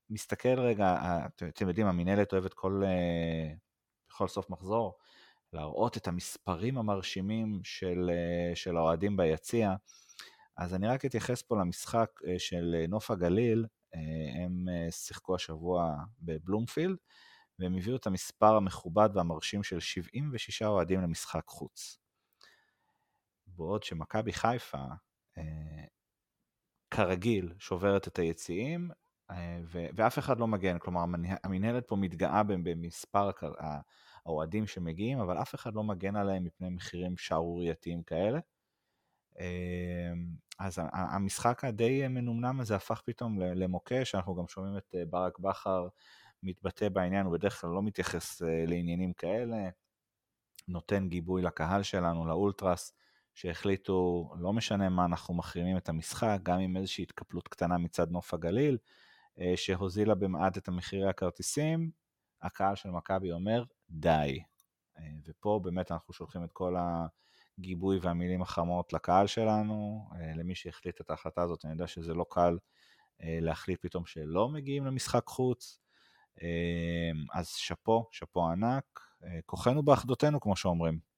[0.09, 3.53] מסתכל רגע, אה, אתם, יודעים, המינהלת אוהבת כל, אה,
[4.09, 4.97] בכל סוף מחזור,
[5.53, 9.75] להראות את המספרים המרשימים של, אה, של האוהדים ביציע,
[10.57, 13.65] אז אני רק אתייחס פה למשחק אה, של אה, נוף הגליל,
[13.95, 16.97] אה, הם אה, שיחקו השבוע בבלומפילד,
[17.59, 22.00] והם הביאו את המספר המכובד והמרשים של 76 אוהדים למשחק חוץ.
[23.57, 24.85] בעוד שמכבי חיפה,
[25.37, 25.85] אה,
[26.91, 28.91] כרגיל, שוברת את היציעים,
[29.31, 33.29] אה, ו- ואף אחד לא מגן, כלומר המנה- המנהלת פה מתגאה במספר
[34.25, 38.39] האוהדים שמגיעים, אבל אף אחד לא מגן עליהם מפני מחירים שערורייתיים כאלה.
[39.39, 40.11] אה,
[40.59, 45.87] אז המשחק הדי מנומנם הזה הפך פתאום למוקש, אנחנו גם שומעים את ברק בכר
[46.43, 49.69] מתבטא בעניין, הוא בדרך כלל לא מתייחס לעניינים כאלה,
[50.67, 52.93] נותן גיבוי לקהל שלנו, לאולטרס,
[53.33, 58.33] שהחליטו, לא משנה מה, אנחנו מחרימים את המשחק, גם עם איזושהי התקפלות קטנה מצד נוף
[58.33, 58.77] הגליל,
[59.39, 61.91] אה, שהוזילה במעט את המחירי הכרטיסים,
[62.41, 64.39] הקהל של מכבי אומר, די.
[64.97, 66.75] אה, ופה באמת אנחנו שולחים את כל
[67.57, 72.25] הגיבוי והמילים החמות לקהל שלנו, אה, למי שהחליט את ההחלטה הזאת, אני יודע שזה לא
[72.29, 72.57] קל
[73.23, 75.79] להחליט פתאום שלא מגיעים למשחק חוץ,
[77.33, 78.99] אז שאפו, שאפו ענק,
[79.45, 81.10] כוחנו באחדותנו כמו שאומרים.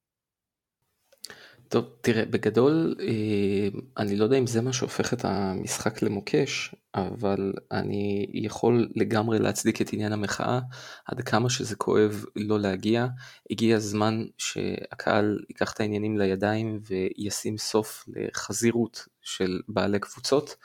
[1.67, 7.53] טוב, תראה, בגדול, אה, אני לא יודע אם זה מה שהופך את המשחק למוקש, אבל
[7.71, 10.59] אני יכול לגמרי להצדיק את עניין המחאה,
[11.05, 13.07] עד כמה שזה כואב לא להגיע.
[13.51, 20.55] הגיע הזמן שהקהל ייקח את העניינים לידיים וישים סוף לחזירות של בעלי קבוצות.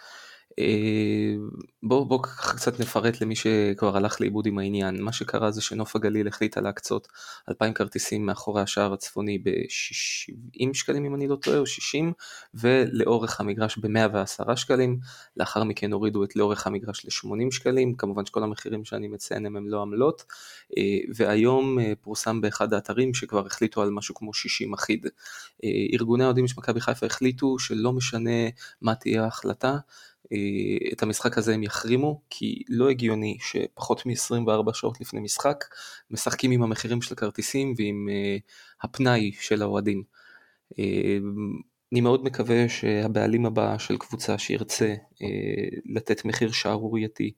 [1.83, 5.03] בואו בוא קצת נפרט למי שכבר הלך לאיבוד עם העניין.
[5.03, 7.09] מה שקרה זה שנוף הגליל החליטה להקצות
[7.49, 12.13] 2,000 כרטיסים מאחורי השער הצפוני ב-70 שקלים אם אני לא טועה או 60
[12.55, 14.99] ולאורך המגרש ב-110 שקלים.
[15.37, 19.69] לאחר מכן הורידו את לאורך המגרש ל-80 שקלים, כמובן שכל המחירים שאני מציין הם, הם
[19.69, 20.25] לא עמלות.
[21.15, 25.07] והיום פורסם באחד האתרים שכבר החליטו על משהו כמו 60 אחיד.
[25.93, 28.49] ארגוני האוהדים של מכבי חיפה החליטו שלא משנה
[28.83, 29.79] מה תהיה ההחלטה, אה,
[30.93, 35.64] את המשחק הזה הם יחרימו, כי לא הגיוני שפחות מ-24 שעות לפני משחק
[36.11, 38.37] משחקים עם המחירים של הכרטיסים ועם אה,
[38.83, 40.03] הפנאי של האוהדים.
[40.79, 41.18] אה,
[41.93, 44.95] אני מאוד מקווה שהבעלים הבא של קבוצה שירצה
[45.87, 47.33] לתת מחיר שערורייתי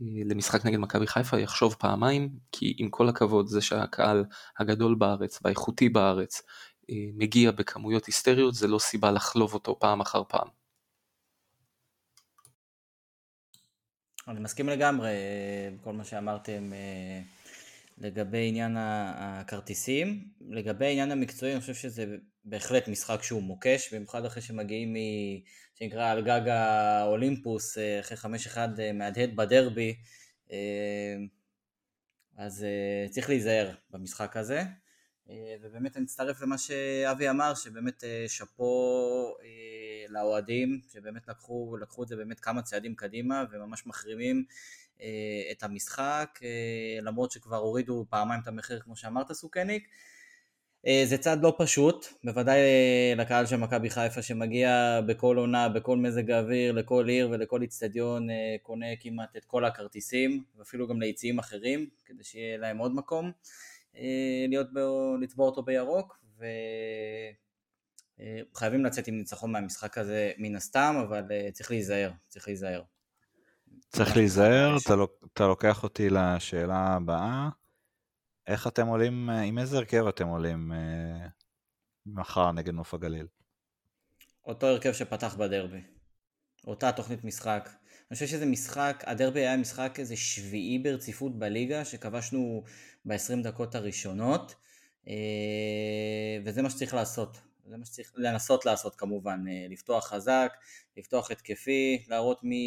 [0.00, 4.24] למשחק נגד מכבי חיפה יחשוב פעמיים, כי עם כל הכבוד זה שהקהל
[4.58, 6.42] הגדול בארץ והאיכותי בארץ
[6.90, 10.61] מגיע בכמויות היסטריות זה לא סיבה לחלוב אותו פעם אחר פעם.
[14.28, 15.10] אני מסכים לגמרי
[15.86, 17.20] אה, מה שאמרתם אה,
[17.98, 20.24] לגבי עניין הכרטיסים.
[20.40, 24.96] לגבי העניין המקצועי, אני חושב שזה בהחלט משחק שהוא מוקש, במיוחד אחרי שמגיעים מ...
[25.74, 29.96] שנקרא על גג האולימפוס, אה, אחרי חמש אחד מהדהד בדרבי,
[32.36, 32.66] אז
[33.10, 34.62] צריך להיזהר במשחק הזה.
[35.60, 39.34] ובאמת אני מצטרף למה שאבי אמר, שבאמת שאפו
[40.08, 44.44] לאוהדים, שבאמת לקחו, לקחו את זה באמת כמה צעדים קדימה וממש מחרימים
[45.02, 49.88] אה, את המשחק, אה, למרות שכבר הורידו פעמיים את המחיר כמו שאמרת סוכניק.
[50.86, 52.60] אה, זה צעד לא פשוט, בוודאי
[53.16, 58.28] לקהל של מכבי חיפה שמגיע בכל עונה, בכל מזג האוויר, לכל עיר ולכל איצטדיון,
[58.62, 63.32] קונה כמעט את כל הכרטיסים, ואפילו גם ליציאים אחרים, כדי שיהיה להם עוד מקום
[64.48, 64.66] להיות,
[65.20, 66.44] לצבוע אותו בירוק, ו...
[68.20, 72.82] אה, חייבים לצאת עם ניצחון מהמשחק הזה מן הסתם, אבל אה, צריך להיזהר, צריך להיזהר.
[73.88, 74.76] צריך להיזהר,
[75.32, 77.48] אתה, לוקח אותי לשאלה הבאה.
[78.46, 80.72] איך אתם עולים, אה, עם איזה הרכב אתם עולים
[82.06, 83.26] מחר נגד נוף הגליל?
[84.44, 85.80] אותו הרכב שפתח בדרבי.
[86.66, 87.68] אותה תוכנית משחק.
[88.10, 92.62] אני חושב שזה משחק, הדרבי היה משחק איזה שביעי ברציפות בליגה, שכבשנו
[93.04, 94.54] ב-20 דקות הראשונות,
[96.44, 97.38] וזה מה שצריך לעשות.
[97.66, 100.52] זה מה שצריך לנסות לעשות כמובן, אה, לפתוח חזק,
[100.96, 102.66] לפתוח התקפי, להראות מי,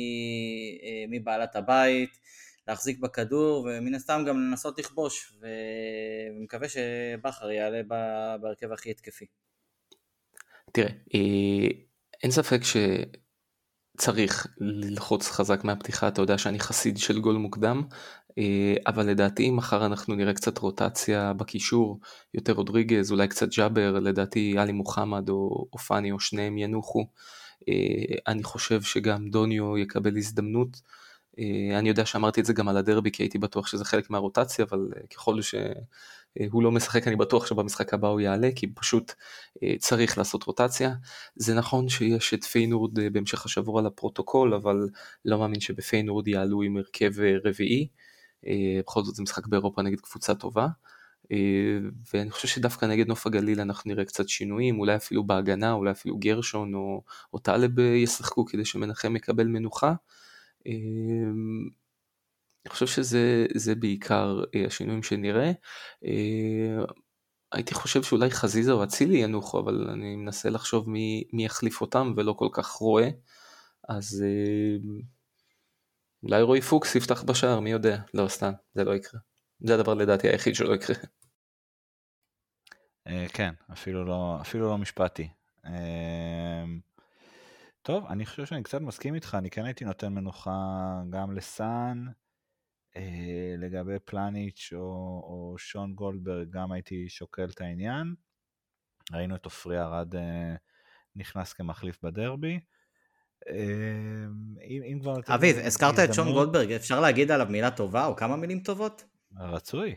[0.84, 2.20] אה, מי בעלת הבית,
[2.68, 5.34] להחזיק בכדור ומן הסתם גם לנסות לכבוש
[6.40, 7.82] ומקווה שבכר יעלה
[8.42, 9.26] בהרכב הכי התקפי.
[10.72, 11.68] תראה, אה,
[12.24, 12.60] אין ספק
[13.98, 17.84] שצריך ללחוץ חזק מהפתיחה, אתה יודע שאני חסיד של גול מוקדם,
[18.88, 22.00] אבל לדעתי מחר אנחנו נראה קצת רוטציה בקישור,
[22.34, 27.06] יותר רודריגז, אולי קצת ג'אבר, לדעתי עלי מוחמד או, או פאני או שניהם ינוחו.
[27.70, 30.82] אה, אני חושב שגם דוניו יקבל הזדמנות.
[31.40, 34.66] אה, אני יודע שאמרתי את זה גם על הדרבי כי הייתי בטוח שזה חלק מהרוטציה,
[34.70, 39.14] אבל ככל שהוא לא משחק אני בטוח שבמשחק הבא הוא יעלה, כי פשוט
[39.80, 40.94] צריך לעשות רוטציה.
[41.36, 44.90] זה נכון שיש את פיינורד בהמשך השבוע לפרוטוקול, אבל
[45.26, 47.12] לא מאמין שבפיינורד יעלו עם הרכב
[47.46, 47.88] רביעי.
[48.48, 50.68] אה, בכל זאת זה משחק באירופה נגד קבוצה טובה.
[51.32, 51.78] אה,
[52.14, 56.18] ואני חושב שדווקא נגד נוף הגליל אנחנו נראה קצת שינויים, אולי אפילו בהגנה, אולי אפילו
[56.18, 59.94] גרשון או, או טלב אה, ישחקו כדי שמנחם יקבל מנוחה.
[62.66, 65.52] אני חושב שזה בעיקר השינויים שנראה.
[67.52, 72.14] הייתי חושב שאולי חזיזה או אצילי ינוחו, אבל אני מנסה לחשוב מי, מי יחליף אותם
[72.18, 73.10] ולא כל כך רואה.
[73.90, 74.24] אז
[76.26, 77.98] אולי רועי פוקס יפתח בשער, מי יודע?
[78.14, 79.20] לא, סתם, זה לא יקרה.
[79.60, 80.96] זה הדבר לדעתי היחיד שלא יקרה.
[83.08, 85.30] אה, כן, אפילו לא, אפילו לא משפטי.
[85.66, 86.64] אה,
[87.82, 90.52] טוב, אני חושב שאני קצת מסכים איתך, אני כן הייתי נותן מנוחה
[91.10, 92.06] גם לסאן.
[92.98, 94.80] אה, לגבי פלניץ' או,
[95.24, 98.16] או שון גולדברג, גם הייתי שוקל את העניין.
[99.12, 100.14] ראינו את עופרי ארד
[101.16, 102.60] נכנס כמחליף בדרבי.
[103.50, 105.14] אם, אם כבר...
[105.28, 109.04] אביב, הזכרת את שון גולדברג, אפשר להגיד עליו מילה טובה או כמה מילים טובות?
[109.40, 109.96] רצוי.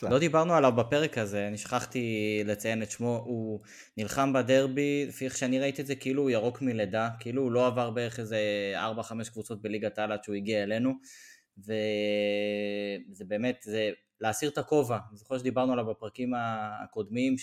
[0.00, 0.08] זה.
[0.08, 3.60] לא דיברנו עליו בפרק הזה, אני שכחתי לציין את שמו, הוא
[3.96, 7.66] נלחם בדרבי, לפי איך שאני ראיתי את זה, כאילו הוא ירוק מלידה, כאילו הוא לא
[7.66, 8.38] עבר בערך איזה
[9.00, 10.92] 4-5 קבוצות בליגת העל עד שהוא הגיע אלינו,
[11.58, 17.38] וזה באמת, זה להסיר את הכובע, אני זוכר שדיברנו עליו בפרקים הקודמים,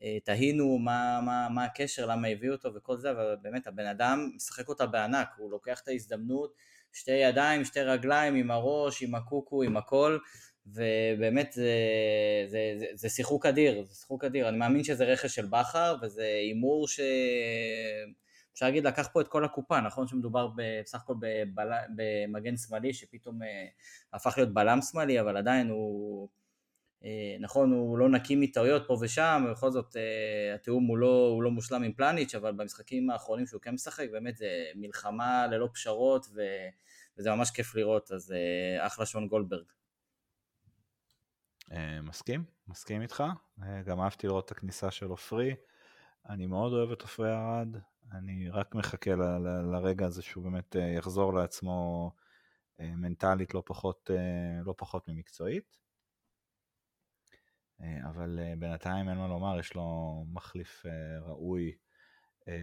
[0.00, 4.68] שתהינו מה, מה, מה הקשר, למה הביאו אותו וכל זה, אבל באמת הבן אדם משחק
[4.68, 6.54] אותה בענק, הוא לוקח את ההזדמנות,
[6.92, 10.18] שתי ידיים, שתי רגליים, עם הראש, עם הקוקו, עם הכל,
[10.66, 11.72] ובאמת זה,
[12.46, 14.48] זה, זה, זה שיחוק אדיר, זה שיחוק אדיר.
[14.48, 17.00] אני מאמין שזה רכש של בכר, וזה הימור ש...
[18.52, 21.70] אפשר להגיד, לקח פה את כל הקופה, נכון שמדובר בסך הכל בבל...
[21.96, 23.66] במגן שמאלי שפתאום אה,
[24.12, 26.45] הפך להיות בלם שמאלי, אבל עדיין הוא, אה,
[27.40, 31.50] נכון, הוא לא נקי מטעויות פה ושם, ובכל זאת אה, התיאום הוא לא, הוא לא
[31.50, 36.40] מושלם עם פלניץ', אבל במשחקים האחרונים שהוא כן משחק, באמת זה מלחמה ללא פשרות, ו...
[37.18, 38.34] וזה ממש כיף לראות, אז
[38.80, 39.64] אחלה שון גולדברג.
[41.72, 43.24] אה, מסכים, מסכים איתך.
[43.62, 45.54] אה, גם אהבתי לראות את הכניסה של עופרי.
[46.28, 47.76] אני מאוד אוהב את עופרי ארד.
[48.12, 49.10] אני רק מחכה
[49.72, 52.10] לרגע הזה שהוא באמת אה, יחזור לעצמו
[52.78, 54.10] מנטלית לא פחות,
[54.64, 55.76] לא פחות ממקצועית.
[57.80, 60.86] אבל בינתיים אין מה לומר, יש לו מחליף
[61.20, 61.72] ראוי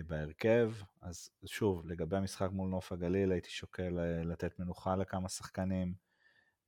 [0.07, 0.72] בהרכב.
[1.01, 5.93] אז שוב, לגבי המשחק מול נוף הגליל, הייתי שוקל לתת מנוחה לכמה שחקנים.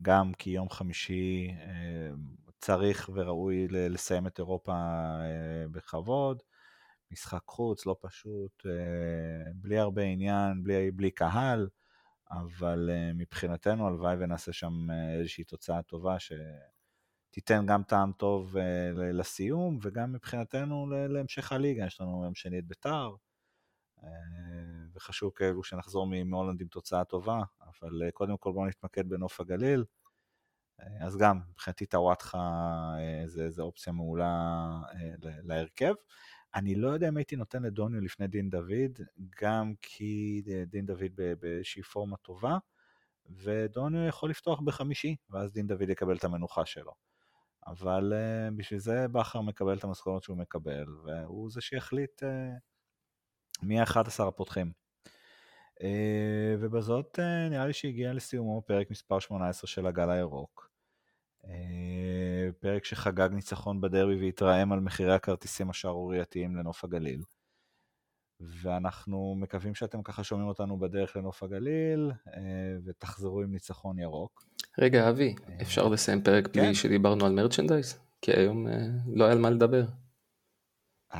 [0.02, 2.10] גם כי יום חמישי אה,
[2.60, 6.44] צריך וראוי לסיים את אירופה אה, בכבוד,
[7.12, 11.70] משחק חוץ, לא פשוט, אה, בלי הרבה עניין, בלי, בלי קהל,
[12.32, 14.88] אבל מבחינתנו הלוואי ונעשה שם
[15.20, 16.20] איזושהי תוצאה טובה
[17.36, 18.56] שתיתן גם טעם טוב
[18.96, 23.16] לסיום, וגם מבחינתנו להמשך הליגה, יש לנו יום שני את ביתר,
[24.94, 29.84] וחשוב כאילו שנחזור מהולנד עם תוצאה טובה, אבל אה, קודם כל בואו נתמקד בנוף הגליל.
[30.82, 32.40] אה, אז גם, מבחינתי טוואטחה
[33.00, 34.68] אה, זה, זה אופציה מעולה
[35.22, 35.94] להרכב.
[36.56, 39.00] אני לא יודע אם הייתי נותן לדוניו לפני דין דוד,
[39.42, 42.58] גם כי דין דוד באיזושהי פורמה טובה,
[43.30, 47.05] ודוניו יכול לפתוח בחמישי, ואז דין דוד יקבל את המנוחה שלו.
[47.68, 48.14] אבל
[48.56, 52.24] בשביל זה בכר מקבל את המשכורת שהוא מקבל, והוא זה שיחליט
[53.64, 54.72] מי ה-11 הפותחים.
[55.84, 60.70] אה, ובזאת אה, נראה לי שהגיע לסיומו פרק מספר 18 של הגל הירוק.
[61.46, 67.22] אה, פרק שחגג ניצחון בדרבי והתרעם על מחירי הכרטיסים השערורייתיים לנוף הגליל.
[68.40, 72.12] ואנחנו מקווים שאתם ככה שומעים אותנו בדרך לנוף הגליל,
[72.86, 74.46] ותחזרו עם ניצחון ירוק.
[74.80, 76.74] רגע, אבי, אפשר לסיים פרק בלי כן.
[76.74, 78.00] שדיברנו על מרצ'נדייז?
[78.22, 78.68] כי היום
[79.14, 79.86] לא היה על מה לדבר.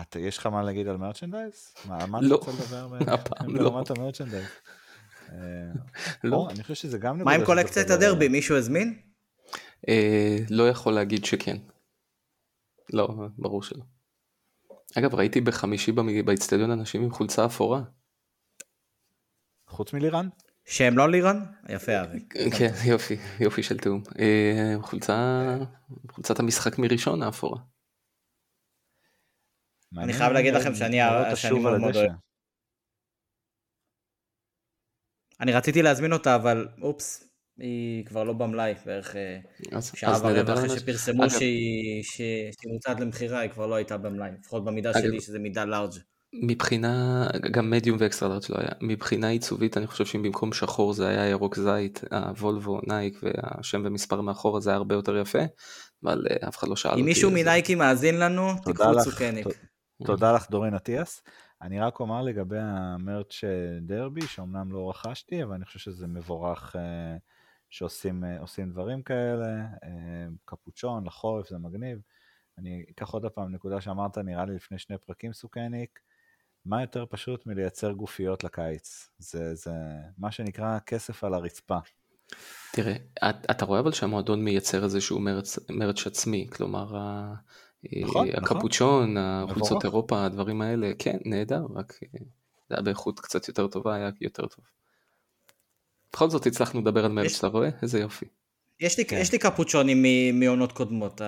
[0.02, 1.74] אתה, יש לך מה להגיד על מרצ'נדייז?
[1.86, 3.70] מה, מה לא, אתה רוצה לדבר הפעם לא.
[3.70, 4.46] ברמת המרצ'נדייז?
[5.32, 5.38] אה,
[6.24, 6.48] לא.
[6.50, 8.28] אני חושב שזה גם מה עם קולקציית הדרבי?
[8.28, 9.00] מישהו הזמין?
[9.90, 11.58] אה, לא יכול להגיד שכן.
[12.94, 13.84] לא, ברור שלא.
[14.98, 15.92] אגב, ראיתי בחמישי
[16.26, 17.82] באצטדיון אנשים עם חולצה אפורה.
[19.68, 20.30] חוץ מלירן?
[20.66, 21.46] שהם לא לירן?
[21.70, 22.20] יפה אבי.
[22.58, 24.04] כן, יופי, יופי של תיאום.
[24.20, 25.44] אה, חולצה,
[26.12, 27.60] חולצת המשחק מראשון האפורה.
[29.98, 31.00] אני חייב להגיד לכם שאני
[31.52, 32.12] מאוד מאוד אוהב.
[35.40, 40.80] אני רציתי להזמין אותה, אבל אופס, היא כבר לא במלאי, בערך אה, שעה ורבע אחרי
[40.80, 45.94] שפרסמו שהיא מוצעת למכירה, היא כבר לא הייתה במלאי, לפחות במידה שלי שזה מידה לארג'.
[46.42, 50.94] מבחינה, גם medium ו extra large לא היה, מבחינה עיצובית אני חושב שאם במקום שחור
[50.94, 55.40] זה היה ירוק זית, הוולבו, נייק והשם ומספר מאחורה זה היה הרבה יותר יפה,
[56.04, 57.02] אבל אה, אף אחד לא שאל אותי.
[57.02, 59.48] אם מישהו מנייקי מאזין לנו, תקחו צוקניק.
[60.06, 61.22] תודה לך דורין אטיאס.
[61.62, 63.44] אני רק אומר לגבי המרץ'
[63.82, 67.18] דרבי, שאומנם לא רכשתי, אבל אני חושב שזה מבורך אה,
[67.70, 69.66] שעושים אה, דברים כאלה.
[70.46, 72.00] קפוצ'ון לחורף זה מגניב.
[72.58, 76.00] אני אקח עוד פעם נקודה שאמרת, נראה לי לפני שני פרקים סוכניק.
[76.66, 79.10] מה יותר פשוט מלייצר גופיות לקיץ?
[79.18, 79.72] זה, זה
[80.18, 81.78] מה שנקרא כסף על הרצפה.
[82.72, 82.96] תראה,
[83.52, 90.26] אתה רואה אבל שהמועדון מייצר איזשהו מרץ, מרץ עצמי, כלומר נכון, נכון, הקפוצ'ון, החולצות אירופה,
[90.26, 92.20] הדברים האלה, כן, נהדר, רק אה,
[92.70, 94.66] זה היה באיכות קצת יותר טובה, היה יותר טוב.
[96.14, 97.70] בכל זאת הצלחנו לדבר על מרץ, אתה רואה?
[97.82, 98.26] איזה יופי.
[98.80, 99.18] יש לי, כן.
[99.22, 100.06] יש לי קפוצ'ונים
[100.40, 101.22] מעונות קודמות,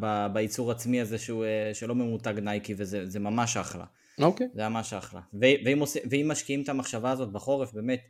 [0.00, 3.84] ב, בייצור עצמי הזה שהוא, אה, שלא ממותג נייקי, וזה ממש אחלה.
[4.20, 4.48] אוקיי.
[4.54, 5.20] זה ממש אחלה.
[5.40, 8.00] ואם, ואם משקיעים את המחשבה הזאת בחורף, באמת,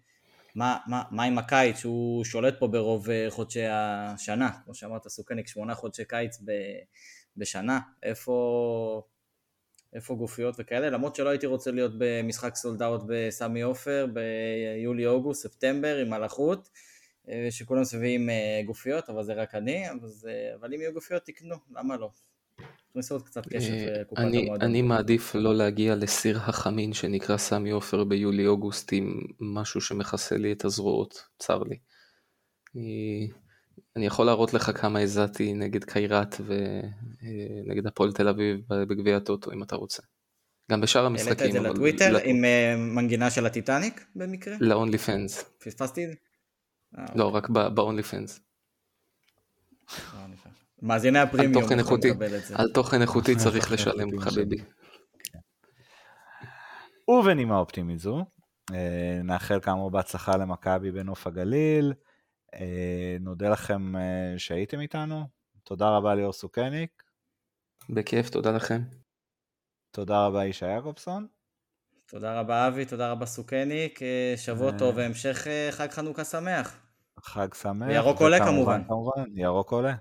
[0.54, 5.74] מה, מה, מה עם הקיץ, שהוא שולט פה ברוב חודשי השנה, כמו שאמרת, סוכניק, שמונה
[5.74, 6.52] חודשי קיץ ב,
[7.36, 9.02] בשנה, איפה,
[9.92, 15.96] איפה גופיות וכאלה, למרות שלא הייתי רוצה להיות במשחק סולד אאוט בסמי עופר ביולי-אוגוסט, ספטמבר
[15.96, 16.68] עם מלאכות,
[17.28, 21.22] אה, שכולם סביבים אה, גופיות, אבל זה רק אני, אבל, זה, אבל אם יהיו גופיות
[21.24, 22.10] תקנו, למה לא?
[22.90, 24.60] תכניסו עוד קצת קשת אה, לקופת המועדון.
[24.60, 30.64] אני מעדיף לא להגיע לסיר החמין שנקרא סמי עופר ביולי-אוגוסט עם משהו שמכסה לי את
[30.64, 31.78] הזרועות, צר לי.
[32.74, 33.30] אני,
[33.96, 39.62] אני יכול להראות לך כמה הזעתי נגד קיירת ונגד הפועל תל אביב בגביע הטוטו אם
[39.62, 40.02] אתה רוצה.
[40.70, 41.38] גם בשאר המשחקים.
[41.38, 42.20] העלית את זה לטוויטר אבל...
[42.24, 42.44] עם
[42.94, 44.56] מנגינה של הטיטניק במקרה?
[44.60, 45.44] ל-only fans.
[45.58, 46.14] פספסתי את זה?
[46.98, 47.38] אה, לא, אוקיי.
[47.38, 48.40] רק ב-only fans.
[50.82, 52.54] מאזיני הפרימיום יכולים לקבל את זה.
[52.58, 54.56] על תוכן איכותי צריך לשלם חביבי.
[57.08, 58.24] ובנימה אופטימית זו,
[58.74, 61.92] אה, נאחל כאמור בהצלחה למכבי בנוף הגליל.
[62.54, 63.92] אה, נודה לכם
[64.38, 65.24] שהייתם איתנו.
[65.64, 67.02] תודה רבה ליאור סוכניק.
[67.90, 68.82] בכיף, תודה לכם.
[69.90, 71.26] תודה רבה ישי יעקובסון.
[72.08, 74.00] תודה רבה אבי, תודה רבה סוכניק,
[74.36, 76.76] שבוע טוב והמשך חג חנוכה שמח.
[77.20, 77.88] חג שמח.
[77.88, 78.84] וירוק עולה כמובן.
[78.84, 79.94] כמובן, ירוק עולה.